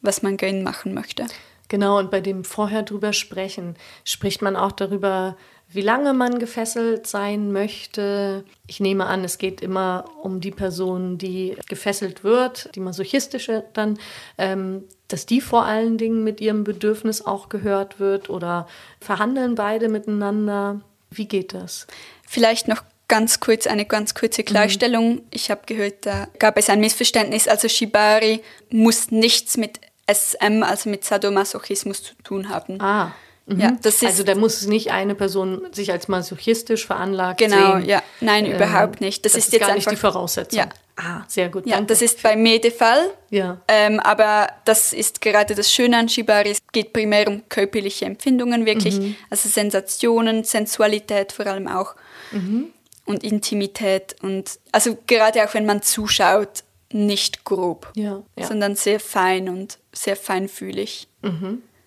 was 0.00 0.22
man 0.22 0.36
gerne 0.36 0.62
machen 0.62 0.94
möchte. 0.94 1.26
Genau, 1.74 1.98
und 1.98 2.12
bei 2.12 2.20
dem 2.20 2.44
vorher 2.44 2.84
drüber 2.84 3.12
sprechen, 3.12 3.74
spricht 4.04 4.42
man 4.42 4.54
auch 4.54 4.70
darüber, 4.70 5.36
wie 5.68 5.80
lange 5.80 6.14
man 6.14 6.38
gefesselt 6.38 7.08
sein 7.08 7.50
möchte. 7.50 8.44
Ich 8.68 8.78
nehme 8.78 9.06
an, 9.06 9.24
es 9.24 9.38
geht 9.38 9.60
immer 9.60 10.04
um 10.22 10.40
die 10.40 10.52
Person, 10.52 11.18
die 11.18 11.56
gefesselt 11.68 12.22
wird, 12.22 12.70
die 12.76 12.80
masochistische 12.80 13.64
dann, 13.72 13.98
ähm, 14.38 14.84
dass 15.08 15.26
die 15.26 15.40
vor 15.40 15.64
allen 15.64 15.98
Dingen 15.98 16.22
mit 16.22 16.40
ihrem 16.40 16.62
Bedürfnis 16.62 17.26
auch 17.26 17.48
gehört 17.48 17.98
wird 17.98 18.30
oder 18.30 18.68
verhandeln 19.00 19.56
beide 19.56 19.88
miteinander. 19.88 20.80
Wie 21.10 21.26
geht 21.26 21.54
das? 21.54 21.88
Vielleicht 22.24 22.68
noch 22.68 22.84
ganz 23.08 23.40
kurz 23.40 23.66
eine 23.66 23.84
ganz 23.84 24.14
kurze 24.14 24.44
Klarstellung. 24.44 25.22
Ich 25.32 25.50
habe 25.50 25.62
gehört, 25.66 26.06
da 26.06 26.28
gab 26.38 26.56
es 26.56 26.70
ein 26.70 26.78
Missverständnis. 26.78 27.48
Also 27.48 27.66
Shibari 27.66 28.42
muss 28.70 29.10
nichts 29.10 29.56
mit 29.56 29.80
SM, 30.06 30.62
also 30.62 30.90
mit 30.90 31.04
Sadomasochismus 31.04 32.02
zu 32.02 32.14
tun 32.22 32.48
haben. 32.48 32.80
Ah. 32.80 33.12
Mhm. 33.46 33.60
Ja, 33.60 33.76
das 33.82 33.96
ist- 33.96 34.04
also 34.06 34.22
da 34.22 34.34
muss 34.34 34.62
nicht 34.66 34.90
eine 34.90 35.14
Person 35.14 35.66
sich 35.72 35.92
als 35.92 36.08
masochistisch 36.08 36.86
veranlagt 36.86 37.38
Genau, 37.38 37.76
sehen. 37.78 37.88
ja. 37.88 38.02
Nein, 38.20 38.46
Ähm, 38.46 38.52
überhaupt 38.52 39.00
nicht. 39.02 39.24
Das, 39.24 39.32
das 39.32 39.38
ist 39.40 39.46
ist 39.48 39.52
jetzt 39.52 39.60
gar 39.60 39.68
einfach 39.70 39.90
nicht 39.90 39.90
die 39.90 39.96
Voraussetzung. 40.00 40.58
Ja. 40.60 40.68
Ah, 40.96 41.24
sehr 41.26 41.48
gut. 41.50 41.66
Ja, 41.66 41.72
danke. 41.76 41.88
das 41.88 42.00
ist 42.02 42.22
bei 42.22 42.36
mir 42.36 42.60
der 42.60 42.70
Fall. 42.72 43.10
Ja. 43.28 43.60
Ähm, 43.68 43.98
aber 44.00 44.46
das 44.64 44.92
ist 44.94 45.20
gerade 45.20 45.54
das 45.54 45.70
Schöne 45.72 45.98
an 45.98 46.08
Shibari. 46.08 46.50
Es 46.52 46.58
geht 46.72 46.92
primär 46.94 47.28
um 47.28 47.42
körperliche 47.48 48.04
Empfindungen 48.06 48.64
wirklich, 48.64 48.98
Mhm. 48.98 49.16
also 49.28 49.48
Sensationen, 49.48 50.44
Sensualität 50.44 51.32
vor 51.32 51.46
allem 51.46 51.66
auch 51.68 51.96
Mhm. 52.32 52.68
und 53.06 53.24
Intimität 53.24 54.16
und 54.22 54.58
also 54.72 54.96
gerade 55.06 55.44
auch 55.44 55.52
wenn 55.52 55.66
man 55.66 55.82
zuschaut, 55.82 56.62
nicht 56.94 57.44
grob, 57.44 57.90
Ja, 57.94 58.22
sondern 58.40 58.76
sehr 58.76 59.00
fein 59.00 59.48
und 59.48 59.78
sehr 59.92 60.16
feinfühlig. 60.16 61.08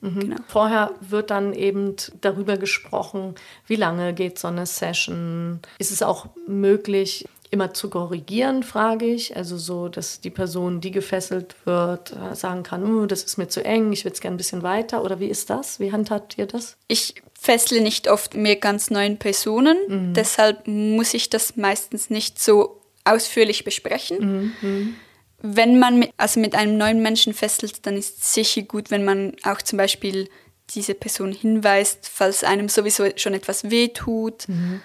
Genau. 0.02 0.36
Vorher 0.48 0.92
wird 1.02 1.32
dann 1.32 1.54
eben 1.54 1.96
darüber 2.22 2.58
gesprochen, 2.58 3.34
wie 3.66 3.76
lange 3.76 4.14
geht 4.14 4.38
so 4.38 4.48
eine 4.48 4.66
Session. 4.66 5.60
Ist 5.80 5.92
es 5.92 6.04
auch 6.04 6.28
möglich, 6.48 7.26
immer 7.50 7.74
zu 7.74 7.90
korrigieren, 7.90 8.64
frage 8.64 9.06
ich. 9.06 9.36
Also 9.36 9.58
so, 9.58 9.88
dass 9.88 10.22
die 10.22 10.30
Person, 10.30 10.82
die 10.82 10.92
gefesselt 10.92 11.56
wird, 11.66 12.14
äh, 12.14 12.36
sagen 12.36 12.64
kann, 12.64 12.84
oh, 12.84 13.06
das 13.06 13.24
ist 13.24 13.38
mir 13.38 13.48
zu 13.48 13.64
eng, 13.64 13.92
ich 13.94 14.04
würde 14.04 14.16
es 14.16 14.22
gerne 14.22 14.36
ein 14.36 14.38
bisschen 14.38 14.64
weiter. 14.64 15.04
Oder 15.04 15.20
wie 15.20 15.28
ist 15.28 15.50
das? 15.50 15.80
Wie 15.80 15.92
handhabt 15.92 16.38
ihr 16.38 16.46
das? 16.46 16.78
Ich 16.88 17.16
fessle 17.40 17.82
nicht 17.82 18.10
oft 18.10 18.36
mit 18.36 18.62
ganz 18.62 18.90
neuen 18.90 19.18
Personen, 19.18 19.78
mhm. 19.88 20.14
deshalb 20.14 20.68
muss 20.68 21.14
ich 21.14 21.30
das 21.30 21.56
meistens 21.56 22.10
nicht 22.10 22.42
so 22.42 22.82
ausführlich 23.14 23.64
besprechen. 23.64 24.52
Mhm. 24.62 24.96
Wenn 25.42 25.80
man 25.80 26.00
mit, 26.00 26.12
also 26.18 26.40
mit 26.40 26.56
einem 26.56 26.78
neuen 26.78 27.02
Menschen 27.02 27.34
fesselt, 27.34 27.86
dann 27.86 27.96
ist 27.96 28.20
es 28.20 28.34
sicher 28.34 28.64
gut, 28.64 28.90
wenn 28.90 29.06
man 29.06 29.36
auch 29.44 29.62
zum 29.62 29.78
Beispiel 29.78 30.30
diese 30.72 30.96
Person 30.96 31.32
hinweist, 31.32 32.10
falls 32.12 32.44
einem 32.44 32.70
sowieso 32.70 33.06
schon 33.16 33.34
etwas 33.34 33.70
wehtut. 33.70 34.50
Mhm 34.50 34.82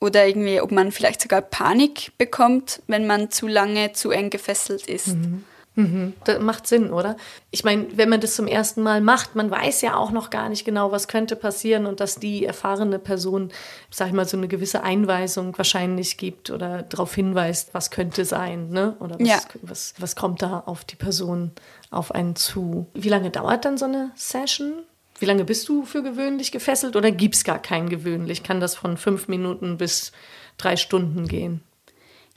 oder 0.00 0.26
irgendwie, 0.26 0.60
ob 0.60 0.70
man 0.72 0.92
vielleicht 0.92 1.22
sogar 1.22 1.42
Panik 1.42 2.12
bekommt, 2.18 2.82
wenn 2.86 3.06
man 3.06 3.30
zu 3.30 3.46
lange 3.46 3.92
zu 3.92 4.10
eng 4.10 4.30
gefesselt 4.30 4.86
ist. 4.86 5.08
Mhm. 5.08 5.44
Mhm. 5.76 6.14
Das 6.24 6.40
macht 6.40 6.66
Sinn, 6.66 6.90
oder? 6.90 7.16
Ich 7.50 7.62
meine, 7.62 7.86
wenn 7.96 8.08
man 8.08 8.20
das 8.20 8.34
zum 8.34 8.46
ersten 8.46 8.82
Mal 8.82 9.02
macht, 9.02 9.36
man 9.36 9.50
weiß 9.50 9.82
ja 9.82 9.94
auch 9.96 10.10
noch 10.10 10.30
gar 10.30 10.48
nicht 10.48 10.64
genau, 10.64 10.90
was 10.90 11.06
könnte 11.06 11.36
passieren 11.36 11.86
und 11.86 12.00
dass 12.00 12.16
die 12.16 12.46
erfahrene 12.46 12.98
Person, 12.98 13.50
sag 13.90 14.08
ich 14.08 14.14
mal, 14.14 14.26
so 14.26 14.38
eine 14.38 14.48
gewisse 14.48 14.82
Einweisung 14.82 15.56
wahrscheinlich 15.56 16.16
gibt 16.16 16.50
oder 16.50 16.82
darauf 16.82 17.14
hinweist, 17.14 17.74
was 17.74 17.90
könnte 17.90 18.24
sein, 18.24 18.70
ne? 18.70 18.96
Oder 19.00 19.20
was, 19.20 19.28
ja. 19.28 19.38
was, 19.62 19.94
was 19.98 20.16
kommt 20.16 20.40
da 20.40 20.62
auf 20.64 20.84
die 20.84 20.96
Person, 20.96 21.52
auf 21.90 22.12
einen 22.12 22.36
zu. 22.36 22.86
Wie 22.94 23.10
lange 23.10 23.30
dauert 23.30 23.66
dann 23.66 23.76
so 23.76 23.84
eine 23.84 24.10
Session? 24.16 24.82
Wie 25.18 25.26
lange 25.26 25.44
bist 25.44 25.68
du 25.68 25.84
für 25.84 26.02
gewöhnlich 26.02 26.52
gefesselt 26.52 26.96
oder 26.96 27.10
gibt 27.10 27.36
es 27.36 27.44
gar 27.44 27.60
keinen 27.60 27.88
gewöhnlich? 27.88 28.42
Kann 28.42 28.60
das 28.60 28.74
von 28.74 28.96
fünf 28.96 29.28
Minuten 29.28 29.76
bis 29.76 30.12
drei 30.56 30.76
Stunden 30.76 31.26
gehen? 31.26 31.62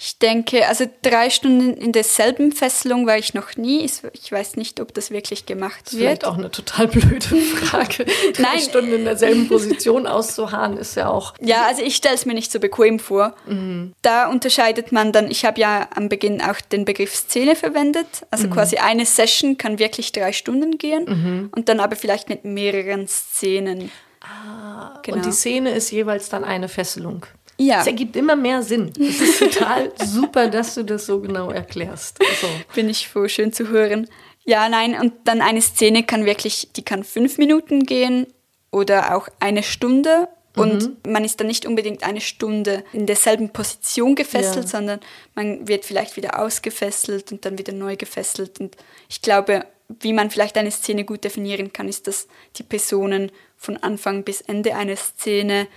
Ich 0.01 0.17
denke, 0.17 0.65
also 0.65 0.85
drei 1.01 1.29
Stunden 1.29 1.73
in 1.73 1.91
derselben 1.91 2.53
Fesselung 2.53 3.05
war 3.05 3.17
ich 3.17 3.33
noch 3.33 3.57
nie. 3.57 3.83
Ich 4.13 4.31
weiß 4.31 4.55
nicht, 4.55 4.79
ob 4.79 4.93
das 4.93 5.11
wirklich 5.11 5.45
gemacht 5.45 5.81
das 5.87 5.93
ist 5.93 5.99
wird. 5.99 6.09
Vielleicht 6.09 6.25
auch 6.25 6.37
eine 6.37 6.49
total 6.49 6.87
blöde 6.87 7.35
Frage. 7.55 8.05
drei 8.31 8.41
Nein. 8.41 8.59
Stunden 8.61 8.93
in 8.93 9.03
derselben 9.03 9.49
Position 9.49 10.07
auszuharren 10.07 10.77
ist 10.77 10.95
ja 10.95 11.09
auch. 11.09 11.33
Ja, 11.41 11.65
also 11.67 11.81
ich 11.81 11.97
stelle 11.97 12.15
es 12.15 12.25
mir 12.25 12.33
nicht 12.33 12.49
so 12.49 12.61
bequem 12.61 12.99
vor. 12.99 13.35
Mhm. 13.45 13.93
Da 14.01 14.29
unterscheidet 14.29 14.93
man 14.93 15.11
dann, 15.11 15.29
ich 15.29 15.43
habe 15.43 15.59
ja 15.59 15.89
am 15.93 16.07
Beginn 16.07 16.41
auch 16.41 16.61
den 16.61 16.85
Begriff 16.85 17.13
Szene 17.13 17.57
verwendet. 17.57 18.07
Also 18.31 18.47
mhm. 18.47 18.51
quasi 18.51 18.77
eine 18.77 19.05
Session 19.05 19.57
kann 19.57 19.79
wirklich 19.79 20.13
drei 20.13 20.31
Stunden 20.31 20.77
gehen 20.77 21.05
mhm. 21.09 21.49
und 21.53 21.67
dann 21.67 21.81
aber 21.81 21.97
vielleicht 21.97 22.29
mit 22.29 22.45
mehreren 22.45 23.05
Szenen. 23.09 23.91
Ah, 24.21 24.99
genau. 25.03 25.17
Und 25.17 25.25
die 25.25 25.31
Szene 25.31 25.71
ist 25.71 25.91
jeweils 25.91 26.29
dann 26.29 26.45
eine 26.45 26.69
Fesselung. 26.69 27.25
Ja. 27.59 27.81
Es 27.81 27.87
ergibt 27.87 28.15
immer 28.15 28.37
mehr 28.37 28.63
Sinn. 28.63 28.93
Es 28.97 29.19
ist 29.19 29.39
total 29.39 29.91
super, 30.05 30.47
dass 30.47 30.75
du 30.75 30.83
das 30.83 31.05
so 31.05 31.19
genau 31.19 31.51
erklärst. 31.51 32.17
So. 32.39 32.47
Bin 32.73 32.89
ich 32.89 33.09
froh, 33.09 33.27
schön 33.27 33.51
zu 33.51 33.67
hören. 33.67 34.07
Ja, 34.45 34.69
nein, 34.69 34.97
und 34.99 35.13
dann 35.25 35.41
eine 35.41 35.61
Szene 35.61 36.03
kann 36.03 36.25
wirklich, 36.25 36.69
die 36.75 36.83
kann 36.83 37.03
fünf 37.03 37.37
Minuten 37.37 37.83
gehen 37.83 38.27
oder 38.71 39.15
auch 39.15 39.27
eine 39.41 39.61
Stunde. 39.61 40.29
Und 40.55 41.03
mhm. 41.05 41.11
man 41.11 41.25
ist 41.25 41.39
dann 41.39 41.47
nicht 41.47 41.65
unbedingt 41.65 42.03
eine 42.03 42.21
Stunde 42.21 42.83
in 42.93 43.05
derselben 43.05 43.49
Position 43.49 44.15
gefesselt, 44.15 44.65
ja. 44.65 44.69
sondern 44.69 44.99
man 45.35 45.67
wird 45.67 45.85
vielleicht 45.85 46.15
wieder 46.15 46.39
ausgefesselt 46.39 47.31
und 47.31 47.45
dann 47.45 47.57
wieder 47.57 47.73
neu 47.73 47.97
gefesselt. 47.97 48.59
Und 48.59 48.77
ich 49.09 49.21
glaube, 49.21 49.65
wie 49.99 50.13
man 50.13 50.31
vielleicht 50.31 50.57
eine 50.57 50.71
Szene 50.71 51.03
gut 51.03 51.23
definieren 51.23 51.73
kann, 51.73 51.89
ist, 51.89 52.07
dass 52.07 52.27
die 52.55 52.63
Personen 52.63 53.31
von 53.57 53.77
Anfang 53.77 54.23
bis 54.23 54.41
Ende 54.41 54.75
einer 54.75 54.95
Szene 54.95 55.67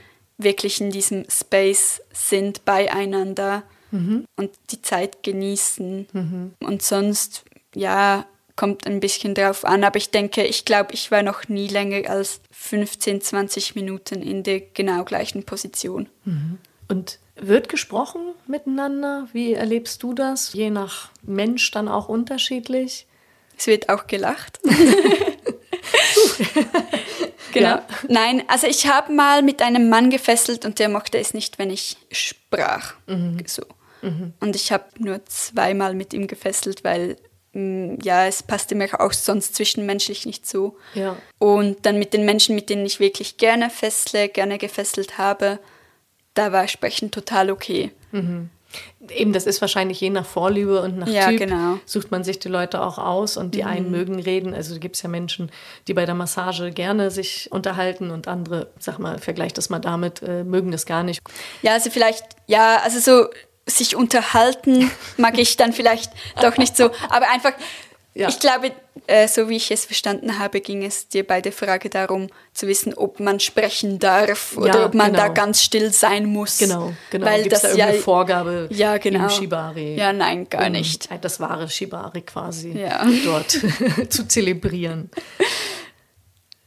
wirklich 0.43 0.81
in 0.81 0.91
diesem 0.91 1.25
Space 1.29 2.03
sind, 2.13 2.65
beieinander 2.65 3.63
mhm. 3.91 4.25
und 4.37 4.51
die 4.71 4.83
Zeit 4.83 5.23
genießen. 5.23 6.07
Mhm. 6.13 6.55
Und 6.61 6.83
sonst, 6.83 7.45
ja, 7.75 8.27
kommt 8.57 8.87
ein 8.87 9.01
bisschen 9.01 9.35
drauf 9.35 9.65
an. 9.65 9.85
Aber 9.85 9.97
ich 9.97 10.11
denke, 10.11 10.45
ich 10.45 10.65
glaube, 10.65 10.95
ich 10.95 11.11
war 11.11 11.23
noch 11.23 11.49
nie 11.49 11.69
länger 11.69 12.11
als 12.11 12.41
15, 12.51 13.21
20 13.21 13.75
Minuten 13.75 14.23
in 14.23 14.43
der 14.43 14.61
genau 14.61 15.05
gleichen 15.05 15.45
Position. 15.45 16.09
Mhm. 16.25 16.59
Und 16.89 17.19
wird 17.37 17.69
gesprochen 17.69 18.21
miteinander? 18.47 19.29
Wie 19.33 19.55
erlebst 19.55 20.03
du 20.03 20.13
das? 20.13 20.53
Je 20.53 20.71
nach 20.71 21.11
Mensch 21.23 21.71
dann 21.71 21.89
auch 21.89 22.09
unterschiedlich? 22.09 23.07
Es 23.57 23.67
wird 23.67 23.89
auch 23.89 24.07
gelacht. 24.07 24.61
Genau. 27.53 27.69
Ja. 27.69 27.87
Nein, 28.09 28.43
also 28.49 28.67
ich 28.67 28.87
habe 28.87 29.13
mal 29.13 29.43
mit 29.43 29.63
einem 29.63 29.89
Mann 29.89 30.11
gefesselt 30.11 30.65
und 30.65 30.79
der 30.79 30.89
mochte 30.89 31.19
es 31.19 31.35
nicht, 31.35 31.59
wenn 31.59 31.71
ich 31.71 31.97
sprach. 32.11 32.95
Mhm. 33.07 33.39
So. 33.47 33.63
Mhm. 34.03 34.33
Und 34.41 34.57
ich 34.57 34.73
habe 34.73 34.85
nur 34.99 35.25
zweimal 35.27 35.95
mit 35.95 36.13
ihm 36.13 36.27
gefesselt, 36.27 36.85
weil 36.85 37.17
mm, 37.53 37.97
ja, 38.03 38.27
es 38.27 38.43
passte 38.43 38.75
mir 38.75 39.01
auch 39.01 39.13
sonst 39.13 39.55
zwischenmenschlich 39.55 40.27
nicht 40.27 40.47
so. 40.49 40.77
Ja. 40.95 41.17
Und 41.39 41.87
dann 41.87 41.99
mit 41.99 42.13
den 42.13 42.25
Menschen, 42.25 42.55
mit 42.55 42.69
denen 42.71 42.85
ich 42.85 43.01
wirklich 43.01 43.37
gerne 43.37 43.71
fessle, 43.71 44.29
gerne 44.29 44.59
gefesselt 44.59 45.19
habe, 45.19 45.59
da 46.35 46.53
war 46.53 46.67
Sprechen 46.69 47.11
total 47.11 47.51
okay. 47.51 47.93
Mhm. 48.11 48.51
Eben, 49.11 49.33
das 49.33 49.47
ist 49.47 49.61
wahrscheinlich 49.61 50.01
je 50.01 50.11
nach 50.11 50.25
Vorliebe 50.25 50.81
und 50.83 50.99
nach 50.99 51.09
ja, 51.09 51.29
Typ 51.29 51.39
genau. 51.41 51.79
sucht 51.85 52.11
man 52.11 52.25
sich 52.25 52.39
die 52.39 52.49
Leute 52.49 52.83
auch 52.83 52.99
aus 52.99 53.37
und 53.37 53.55
die 53.55 53.63
mhm. 53.63 53.69
einen 53.69 53.91
mögen 53.91 54.21
reden. 54.21 54.55
Also 54.55 54.79
gibt 54.79 54.97
es 54.97 55.03
ja 55.03 55.09
Menschen, 55.09 55.51
die 55.89 55.95
bei 55.95 56.07
der 56.07 56.15
Massage 56.15 56.71
gerne 56.71 57.11
sich 57.11 57.51
unterhalten 57.51 58.11
und 58.11 58.29
andere, 58.29 58.69
sag 58.79 58.99
mal, 58.99 59.19
vergleicht 59.19 59.59
das 59.59 59.71
mal 59.71 59.81
damit, 59.81 60.23
äh, 60.23 60.45
mögen 60.45 60.71
das 60.71 60.87
gar 60.87 61.03
nicht. 61.03 61.21
Ja, 61.63 61.73
also 61.73 61.91
vielleicht, 61.91 62.25
ja, 62.47 62.79
also 62.83 62.99
so 62.99 63.29
sich 63.67 63.97
unterhalten 63.97 64.91
mag 65.17 65.39
ich 65.39 65.57
dann 65.57 65.73
vielleicht 65.73 66.13
doch 66.41 66.57
nicht 66.57 66.77
so, 66.77 66.91
aber 67.09 67.31
einfach 67.31 67.53
ja. 68.15 68.29
Ich 68.29 68.39
glaube, 68.41 68.73
äh, 69.07 69.27
so 69.27 69.49
wie 69.49 69.57
ich 69.57 69.71
es 69.71 69.87
verstanden 69.87 70.39
habe, 70.39 70.61
ging 70.61 70.85
es 70.85 71.09
dir 71.09 71.27
bei 71.27 71.41
der 71.41 71.53
Frage 71.53 71.89
darum, 71.89 72.29
zu 72.53 72.67
wissen, 72.67 72.93
ob 72.93 73.21
man 73.21 73.41
sprechen 73.41 73.99
darf 73.99 74.57
oder 74.59 74.81
ja, 74.81 74.87
ob 74.87 74.95
man 74.95 75.13
genau. 75.13 75.25
da 75.25 75.29
ganz 75.29 75.63
still 75.63 75.91
sein 75.93 76.27
muss. 76.27 76.59
Genau, 76.59 76.93
genau. 77.11 77.27
Weil 77.27 77.45
Gibt's 77.45 77.63
das 77.63 77.73
da 77.73 77.79
ja 77.79 77.93
Vorgabe 77.95 78.69
ja, 78.71 78.99
genau. 78.99 79.25
im 79.25 79.31
Shibari. 79.31 79.97
Ja, 79.97 80.13
nein, 80.13 80.47
gar 80.51 80.67
um 80.67 80.73
nicht. 80.73 81.09
Das 81.23 81.41
wahre 81.41 81.71
Shibari 81.71 82.21
quasi 82.21 82.73
ja. 82.73 83.07
dort 83.25 83.51
zu 84.11 84.29
zelebrieren. 84.29 85.11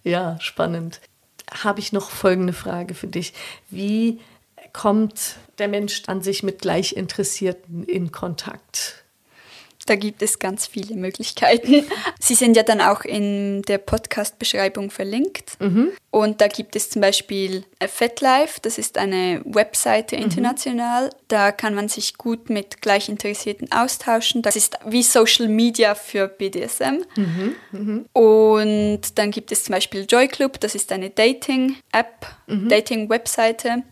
Ja, 0.04 0.38
spannend. 0.40 1.00
Habe 1.64 1.80
ich 1.80 1.94
noch 1.94 2.10
folgende 2.10 2.54
Frage 2.54 2.96
für 2.96 3.08
dich. 3.08 3.34
Wie 3.70 4.20
kommt 4.74 5.38
der 5.60 5.68
Mensch 5.68 6.04
an 6.08 6.24
sich 6.24 6.42
mit 6.42 6.60
Gleichinteressierten 6.60 7.84
in 7.84 8.12
Kontakt? 8.12 9.05
Da 9.86 9.96
gibt 9.96 10.24
es 10.24 10.40
ganz 10.40 10.66
viele 10.66 10.96
Möglichkeiten. 10.96 11.86
Sie 12.20 12.34
sind 12.34 12.58
ja 12.58 12.64
dann 12.64 12.82
auch 12.82 13.02
in 13.02 13.62
der 13.64 13.78
Podcast-Beschreibung 13.78 14.90
verlinkt. 14.90 15.58
Mhm. 15.60 15.92
Und 16.10 16.42
da 16.42 16.48
gibt 16.48 16.76
es 16.76 16.90
zum 16.90 17.02
Beispiel 17.02 17.66
FetLife, 17.80 18.60
das 18.62 18.80
ist 18.80 18.98
eine 18.98 19.42
Webseite 19.46 20.16
mhm. 20.16 20.24
international. 20.24 21.06
Mhm. 21.06 21.10
Da 21.28 21.52
kann 21.52 21.76
man 21.76 21.88
sich 21.88 22.18
gut 22.18 22.50
mit 22.50 22.82
Gleichinteressierten 22.82 23.72
austauschen. 23.72 24.42
Das 24.42 24.56
ist 24.56 24.80
wie 24.88 25.04
Social 25.04 25.48
Media 25.50 25.94
für 25.94 26.28
BDSM. 26.28 27.04
Mhm. 27.16 27.56
mhm. 27.72 28.06
Und 28.14 29.02
dann 29.20 29.30
gibt 29.30 29.52
es 29.52 29.66
zum 29.66 29.74
Beispiel 29.74 30.08
Joy 30.10 30.28
Club, 30.28 30.60
das 30.62 30.74
ist 30.74 30.92
eine 30.92 31.12
Dating-App, 31.12 32.26
mhm. 32.48 32.70
Dating-Webseite. 32.70 33.84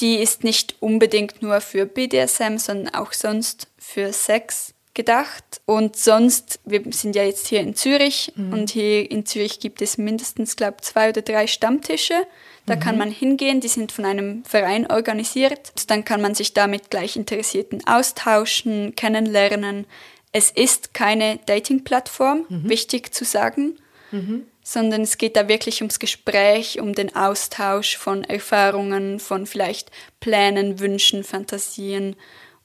Die 0.00 0.16
ist 0.16 0.44
nicht 0.44 0.76
unbedingt 0.80 1.42
nur 1.42 1.60
für 1.60 1.86
BDSM, 1.86 2.56
sondern 2.56 2.94
auch 2.94 3.12
sonst 3.12 3.68
für 3.78 4.12
Sex 4.12 4.74
gedacht. 4.94 5.60
Und 5.66 5.96
sonst, 5.96 6.60
wir 6.64 6.82
sind 6.90 7.14
ja 7.14 7.22
jetzt 7.22 7.46
hier 7.46 7.60
in 7.60 7.74
Zürich 7.74 8.32
mhm. 8.34 8.52
und 8.52 8.70
hier 8.70 9.10
in 9.10 9.24
Zürich 9.24 9.60
gibt 9.60 9.82
es 9.82 9.98
mindestens, 9.98 10.56
glaube 10.56 10.78
ich, 10.80 10.86
zwei 10.86 11.10
oder 11.10 11.22
drei 11.22 11.46
Stammtische. 11.46 12.14
Da 12.66 12.76
mhm. 12.76 12.80
kann 12.80 12.98
man 12.98 13.10
hingehen, 13.10 13.60
die 13.60 13.68
sind 13.68 13.92
von 13.92 14.04
einem 14.04 14.44
Verein 14.44 14.90
organisiert. 14.90 15.72
Dann 15.88 16.04
kann 16.04 16.20
man 16.20 16.34
sich 16.34 16.54
da 16.54 16.66
mit 16.66 16.90
Gleichinteressierten 16.90 17.86
austauschen, 17.86 18.94
kennenlernen. 18.96 19.86
Es 20.32 20.50
ist 20.50 20.94
keine 20.94 21.38
Dating-Plattform, 21.46 22.46
mhm. 22.48 22.68
wichtig 22.68 23.14
zu 23.14 23.24
sagen, 23.24 23.78
mhm. 24.10 24.44
sondern 24.62 25.02
es 25.02 25.18
geht 25.18 25.36
da 25.36 25.48
wirklich 25.48 25.82
ums 25.82 25.98
Gespräch, 25.98 26.80
um 26.80 26.94
den 26.94 27.14
Austausch 27.14 27.96
von 27.96 28.24
Erfahrungen, 28.24 29.20
von 29.20 29.46
vielleicht 29.46 29.90
Plänen, 30.20 30.80
Wünschen, 30.80 31.24
Fantasien 31.24 32.16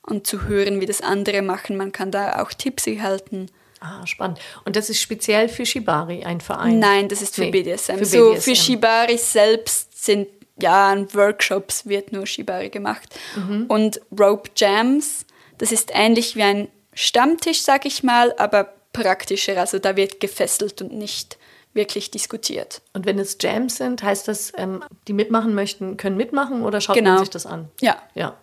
und 0.05 0.27
zu 0.27 0.43
hören, 0.43 0.81
wie 0.81 0.85
das 0.85 1.01
andere 1.01 1.41
machen. 1.41 1.77
Man 1.77 1.91
kann 1.91 2.11
da 2.11 2.41
auch 2.41 2.53
Tipps 2.53 2.87
erhalten. 2.87 3.47
Ah, 3.79 4.05
spannend. 4.07 4.39
Und 4.63 4.75
das 4.75 4.89
ist 4.89 5.01
speziell 5.01 5.49
für 5.49 5.65
Shibari 5.65 6.23
ein 6.23 6.41
Verein? 6.41 6.79
Nein, 6.79 7.07
das 7.07 7.21
ist 7.21 7.35
für, 7.35 7.41
nee, 7.41 7.51
BDSM. 7.51 7.97
für 7.97 8.05
So 8.05 8.35
für 8.35 8.55
Shibari 8.55 9.17
selbst 9.17 10.03
sind 10.03 10.27
ja 10.59 10.91
an 10.91 11.13
Workshops 11.13 11.85
wird 11.85 12.11
nur 12.11 12.25
Shibari 12.25 12.69
gemacht. 12.69 13.13
Mhm. 13.35 13.65
Und 13.67 14.01
Rope 14.17 14.49
Jams, 14.55 15.25
das 15.57 15.71
ist 15.71 15.91
ähnlich 15.93 16.35
wie 16.35 16.43
ein 16.43 16.67
Stammtisch, 16.93 17.61
sag 17.61 17.85
ich 17.85 18.03
mal, 18.03 18.33
aber 18.37 18.73
praktischer. 18.93 19.59
Also 19.59 19.79
da 19.79 19.97
wird 19.97 20.19
gefesselt 20.21 20.81
und 20.81 20.93
nicht 20.93 21.37
wirklich 21.73 22.09
diskutiert. 22.09 22.81
Und 22.93 23.05
wenn 23.05 23.19
es 23.19 23.37
Jams 23.39 23.75
sind, 23.75 24.01
heißt 24.01 24.29
das, 24.29 24.53
ähm, 24.55 24.83
die 25.07 25.13
mitmachen 25.13 25.53
möchten, 25.53 25.97
können 25.97 26.15
mitmachen 26.15 26.63
oder 26.63 26.79
schaut 26.79 26.95
genau. 26.95 27.11
man 27.11 27.19
sich 27.19 27.29
das 27.29 27.45
an? 27.45 27.69
Ja. 27.81 28.01
Ja. 28.15 28.37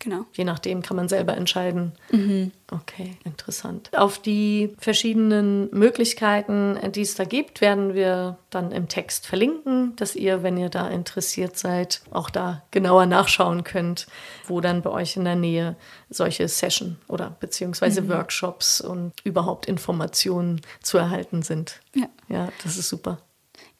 Genau. 0.00 0.26
Je 0.32 0.44
nachdem 0.44 0.82
kann 0.82 0.96
man 0.96 1.08
selber 1.08 1.36
entscheiden. 1.36 1.92
Mhm. 2.10 2.52
Okay, 2.70 3.16
interessant. 3.24 3.90
Auf 3.96 4.20
die 4.20 4.74
verschiedenen 4.78 5.68
Möglichkeiten, 5.72 6.78
die 6.92 7.00
es 7.00 7.14
da 7.14 7.24
gibt, 7.24 7.60
werden 7.60 7.94
wir 7.94 8.38
dann 8.50 8.70
im 8.70 8.88
Text 8.88 9.26
verlinken, 9.26 9.96
dass 9.96 10.14
ihr, 10.14 10.42
wenn 10.42 10.56
ihr 10.56 10.68
da 10.68 10.88
interessiert 10.88 11.58
seid, 11.58 12.02
auch 12.10 12.30
da 12.30 12.62
genauer 12.70 13.06
nachschauen 13.06 13.64
könnt, 13.64 14.06
wo 14.46 14.60
dann 14.60 14.82
bei 14.82 14.90
euch 14.90 15.16
in 15.16 15.24
der 15.24 15.36
Nähe 15.36 15.76
solche 16.10 16.46
Session 16.46 16.98
oder 17.08 17.36
beziehungsweise 17.40 18.02
mhm. 18.02 18.10
Workshops 18.10 18.80
und 18.80 19.12
überhaupt 19.24 19.66
Informationen 19.66 20.60
zu 20.82 20.98
erhalten 20.98 21.42
sind. 21.42 21.80
Ja. 21.94 22.08
Ja, 22.28 22.50
das 22.62 22.76
ist 22.76 22.88
super. 22.88 23.18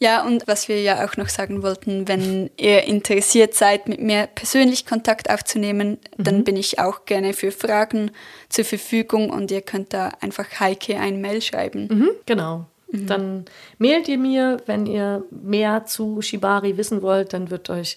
Ja, 0.00 0.24
und 0.24 0.46
was 0.46 0.68
wir 0.68 0.80
ja 0.80 1.04
auch 1.04 1.16
noch 1.16 1.28
sagen 1.28 1.62
wollten, 1.62 2.06
wenn 2.06 2.50
ihr 2.56 2.84
interessiert 2.84 3.54
seid, 3.54 3.88
mit 3.88 4.00
mir 4.00 4.28
persönlich 4.32 4.86
Kontakt 4.86 5.28
aufzunehmen, 5.28 5.98
mhm. 6.16 6.24
dann 6.24 6.44
bin 6.44 6.56
ich 6.56 6.78
auch 6.78 7.04
gerne 7.04 7.32
für 7.32 7.50
Fragen 7.50 8.12
zur 8.48 8.64
Verfügung 8.64 9.30
und 9.30 9.50
ihr 9.50 9.60
könnt 9.60 9.92
da 9.92 10.12
einfach 10.20 10.46
Heike 10.60 10.98
ein 11.00 11.20
Mail 11.20 11.42
schreiben. 11.42 11.88
Mhm, 11.90 12.10
genau. 12.26 12.66
Mhm. 12.92 13.06
Dann 13.08 13.44
mailt 13.78 14.06
ihr 14.06 14.18
mir, 14.18 14.58
wenn 14.66 14.86
ihr 14.86 15.24
mehr 15.30 15.84
zu 15.84 16.22
Shibari 16.22 16.76
wissen 16.76 17.02
wollt, 17.02 17.32
dann 17.32 17.50
wird 17.50 17.68
euch 17.68 17.96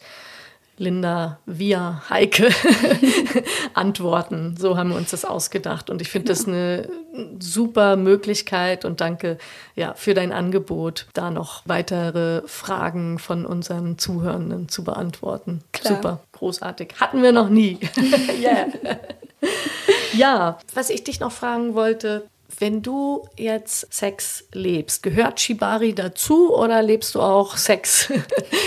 Linda 0.82 1.40
via 1.46 2.02
Heike 2.10 2.50
antworten. 3.76 4.56
So 4.58 4.78
haben 4.78 4.90
wir 4.90 4.98
uns 4.98 5.12
das 5.12 5.26
ausgedacht. 5.26 5.92
Und 5.92 6.02
ich 6.02 6.10
finde 6.10 6.30
das 6.30 6.48
eine 6.48 6.90
super 7.40 7.96
Möglichkeit 7.98 8.84
und 8.84 9.00
danke 9.00 9.38
ja, 9.76 9.94
für 9.94 10.16
dein 10.16 10.32
Angebot, 10.32 11.08
da 11.14 11.30
noch 11.30 11.62
weitere 11.66 12.42
Fragen 12.48 13.20
von 13.20 13.46
unseren 13.46 14.00
Zuhörenden 14.00 14.70
zu 14.70 14.84
beantworten. 14.84 15.62
Klar. 15.72 15.96
Super, 15.96 16.20
großartig. 16.32 16.96
Hatten 17.00 17.22
wir 17.22 17.32
noch 17.32 17.50
nie. 17.50 17.80
yeah. 18.42 18.66
ja, 20.14 20.58
was 20.74 20.90
ich 20.90 21.04
dich 21.04 21.20
noch 21.20 21.32
fragen 21.32 21.76
wollte, 21.76 22.28
wenn 22.60 22.82
du 22.82 23.28
jetzt 23.38 23.94
Sex 23.94 24.46
lebst, 24.54 25.04
gehört 25.04 25.40
Shibari 25.40 25.94
dazu 25.94 26.56
oder 26.56 26.82
lebst 26.82 27.16
du 27.16 27.22
auch 27.22 27.58
Sex 27.58 28.12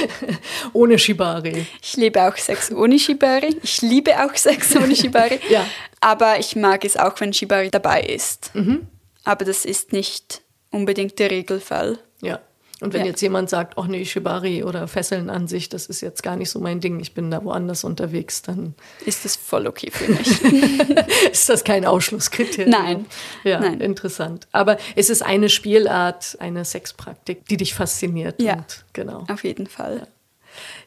ohne 0.72 0.98
Shibari? 0.98 1.66
Ich 1.82 1.96
lebe 1.96 2.22
auch 2.22 2.36
Sex 2.36 2.72
ohne 2.72 2.98
Shibari. 2.98 3.56
Ich 3.62 3.82
liebe 3.82 4.12
auch 4.24 4.34
Sex 4.36 4.74
ohne 4.76 4.94
Shibari. 4.94 5.40
ja. 5.48 5.66
Aber 6.00 6.38
ich 6.38 6.56
mag 6.56 6.84
es 6.84 6.96
auch, 6.96 7.18
wenn 7.20 7.32
Shibari 7.32 7.70
dabei 7.70 8.02
ist. 8.02 8.54
Mhm. 8.54 8.86
Aber 9.24 9.44
das 9.44 9.64
ist 9.64 9.92
nicht 9.92 10.42
unbedingt 10.70 11.18
der 11.18 11.30
Regelfall. 11.30 11.98
Ja. 12.20 12.40
Und 12.80 12.92
wenn 12.92 13.02
ja. 13.02 13.06
jetzt 13.06 13.20
jemand 13.20 13.48
sagt, 13.48 13.74
ach 13.78 13.87
nee, 13.87 14.04
Shibari 14.04 14.64
oder 14.64 14.88
Fesseln 14.88 15.30
an 15.30 15.46
sich, 15.46 15.68
das 15.68 15.87
ist 15.87 16.00
jetzt 16.00 16.24
gar 16.24 16.37
nicht 16.37 16.50
so 16.50 16.58
mein 16.58 16.80
Ding, 16.80 16.98
ich 16.98 17.14
bin 17.14 17.30
da 17.30 17.44
woanders 17.44 17.84
unterwegs, 17.84 18.42
dann 18.42 18.74
ist 19.06 19.24
das 19.24 19.37
voll 19.37 19.68
okay 19.68 19.90
für 19.92 20.10
mich. 20.10 20.42
ist 21.32 21.48
das 21.48 21.62
kein 21.62 21.84
Ausschlusskriterium? 21.84 22.70
Nein. 22.70 23.06
Ja, 23.44 23.60
Nein. 23.60 23.80
interessant. 23.80 24.48
Aber 24.50 24.76
es 24.96 25.08
ist 25.08 25.22
eine 25.22 25.50
Spielart, 25.50 26.37
eine 26.40 26.64
Sexpraktik, 26.64 27.46
die 27.46 27.56
dich 27.56 27.74
fasziniert. 27.74 28.42
Ja, 28.42 28.54
und, 28.54 28.84
genau. 28.92 29.24
Auf 29.30 29.44
jeden 29.44 29.68
Fall. 29.68 30.08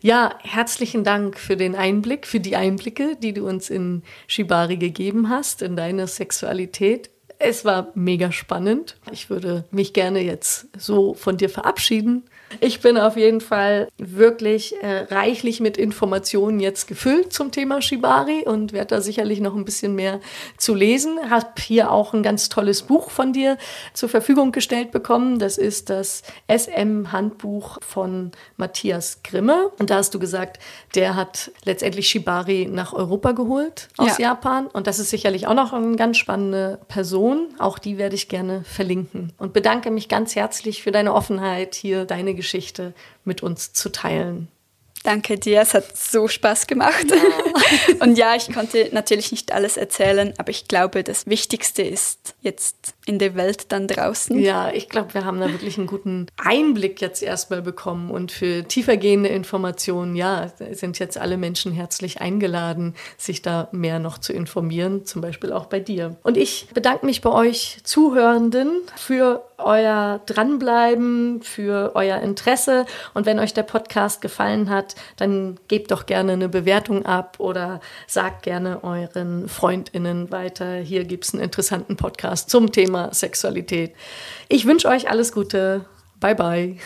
Ja. 0.01 0.29
ja, 0.29 0.39
herzlichen 0.43 1.05
Dank 1.05 1.39
für 1.39 1.55
den 1.55 1.73
Einblick, 1.73 2.27
für 2.27 2.41
die 2.41 2.57
Einblicke, 2.57 3.15
die 3.15 3.31
du 3.31 3.47
uns 3.47 3.69
in 3.69 4.03
Shibari 4.27 4.75
gegeben 4.75 5.29
hast, 5.29 5.61
in 5.61 5.77
deine 5.77 6.07
Sexualität. 6.07 7.11
Es 7.39 7.65
war 7.65 7.91
mega 7.93 8.31
spannend. 8.31 8.97
Ich 9.11 9.29
würde 9.29 9.65
mich 9.71 9.93
gerne 9.93 10.21
jetzt 10.21 10.67
so 10.77 11.13
von 11.13 11.37
dir 11.37 11.49
verabschieden. 11.49 12.23
Ich 12.59 12.79
bin 12.79 12.97
auf 12.97 13.17
jeden 13.17 13.41
Fall 13.41 13.89
wirklich 13.97 14.81
äh, 14.81 15.05
reichlich 15.13 15.59
mit 15.59 15.77
Informationen 15.77 16.59
jetzt 16.59 16.87
gefüllt 16.87 17.33
zum 17.33 17.51
Thema 17.51 17.81
Shibari 17.81 18.43
und 18.45 18.71
werde 18.73 18.95
da 18.95 19.01
sicherlich 19.01 19.41
noch 19.41 19.55
ein 19.55 19.65
bisschen 19.65 19.95
mehr 19.95 20.21
zu 20.57 20.73
lesen. 20.73 21.17
Hab 21.29 21.59
hier 21.59 21.91
auch 21.91 22.13
ein 22.13 22.23
ganz 22.23 22.49
tolles 22.49 22.83
Buch 22.83 23.11
von 23.11 23.33
dir 23.33 23.57
zur 23.93 24.07
Verfügung 24.09 24.51
gestellt 24.51 24.91
bekommen. 24.91 25.39
Das 25.39 25.57
ist 25.57 25.89
das 25.89 26.23
SM-Handbuch 26.47 27.79
von 27.81 28.31
Matthias 28.55 29.21
Grimme. 29.23 29.71
Und 29.77 29.89
da 29.89 29.97
hast 29.97 30.13
du 30.13 30.19
gesagt, 30.19 30.59
der 30.95 31.15
hat 31.15 31.51
letztendlich 31.65 32.07
Shibari 32.07 32.67
nach 32.71 32.93
Europa 32.93 33.33
geholt 33.33 33.89
aus 33.97 34.17
ja. 34.17 34.29
Japan. 34.29 34.67
Und 34.67 34.87
das 34.87 34.99
ist 34.99 35.09
sicherlich 35.09 35.47
auch 35.47 35.53
noch 35.53 35.73
eine 35.73 35.97
ganz 35.97 36.17
spannende 36.17 36.79
Person. 36.87 37.49
Auch 37.59 37.77
die 37.77 37.97
werde 37.97 38.15
ich 38.15 38.29
gerne 38.29 38.63
verlinken. 38.63 39.33
Und 39.37 39.51
bedanke 39.51 39.91
mich 39.91 40.07
ganz 40.07 40.35
herzlich 40.35 40.81
für 40.81 40.91
deine 40.91 41.13
Offenheit, 41.13 41.75
hier 41.75 42.05
deine 42.05 42.36
Geschichte 42.37 42.93
mit 43.25 43.43
uns 43.43 43.73
zu 43.73 43.89
teilen. 43.89 44.47
Danke 45.03 45.37
dir, 45.37 45.61
es 45.61 45.73
hat 45.73 45.95
so 45.97 46.27
Spaß 46.27 46.67
gemacht. 46.67 47.05
Ja. 47.09 47.95
Und 48.05 48.17
ja, 48.17 48.35
ich 48.35 48.51
konnte 48.53 48.89
natürlich 48.91 49.31
nicht 49.31 49.51
alles 49.51 49.77
erzählen, 49.77 50.33
aber 50.37 50.49
ich 50.49 50.67
glaube, 50.67 51.03
das 51.03 51.27
Wichtigste 51.27 51.81
ist 51.81 52.35
jetzt 52.41 52.93
in 53.07 53.19
der 53.19 53.35
Welt 53.35 53.71
dann 53.71 53.87
draußen. 53.87 54.37
Ja, 54.37 54.69
ich 54.69 54.89
glaube, 54.89 55.13
wir 55.13 55.23
haben 55.23 55.39
da 55.39 55.49
wirklich 55.49 55.77
einen 55.77 55.87
guten 55.87 56.27
Einblick 56.35 56.99
jetzt 56.99 57.23
erstmal 57.23 57.61
bekommen 57.61 58.11
und 58.11 58.33
für 58.33 58.65
tiefergehende 58.65 59.29
Informationen, 59.29 60.17
ja, 60.17 60.51
sind 60.71 60.99
jetzt 60.99 61.17
alle 61.17 61.37
Menschen 61.37 61.71
herzlich 61.71 62.19
eingeladen, 62.19 62.95
sich 63.17 63.41
da 63.41 63.69
mehr 63.71 63.99
noch 63.99 64.17
zu 64.17 64.33
informieren, 64.33 65.05
zum 65.05 65.21
Beispiel 65.21 65.53
auch 65.53 65.67
bei 65.67 65.79
dir. 65.79 66.17
Und 66.23 66.35
ich 66.35 66.67
bedanke 66.73 67.05
mich 67.05 67.21
bei 67.21 67.31
euch 67.31 67.77
Zuhörenden 67.83 68.81
für 68.97 69.47
euer 69.57 70.21
Dranbleiben, 70.25 71.41
für 71.41 71.91
euer 71.95 72.19
Interesse. 72.19 72.85
Und 73.13 73.25
wenn 73.25 73.39
euch 73.39 73.53
der 73.53 73.63
Podcast 73.63 74.21
gefallen 74.21 74.69
hat, 74.69 74.95
dann 75.15 75.59
gebt 75.67 75.91
doch 75.91 76.05
gerne 76.05 76.33
eine 76.33 76.49
Bewertung 76.49 77.05
ab 77.05 77.37
oder 77.39 77.79
sagt 78.05 78.43
gerne 78.43 78.83
euren 78.83 79.47
FreundInnen 79.47 80.31
weiter. 80.31 80.75
Hier 80.75 81.05
gibt 81.05 81.25
es 81.25 81.33
einen 81.33 81.43
interessanten 81.43 81.95
Podcast 81.95 82.49
zum 82.49 82.71
Thema 82.97 83.13
Sexualität. 83.13 83.93
Ich 84.49 84.65
wünsche 84.65 84.87
euch 84.87 85.09
alles 85.09 85.31
Gute. 85.31 85.85
Bye, 86.19 86.35
bye. 86.35 86.77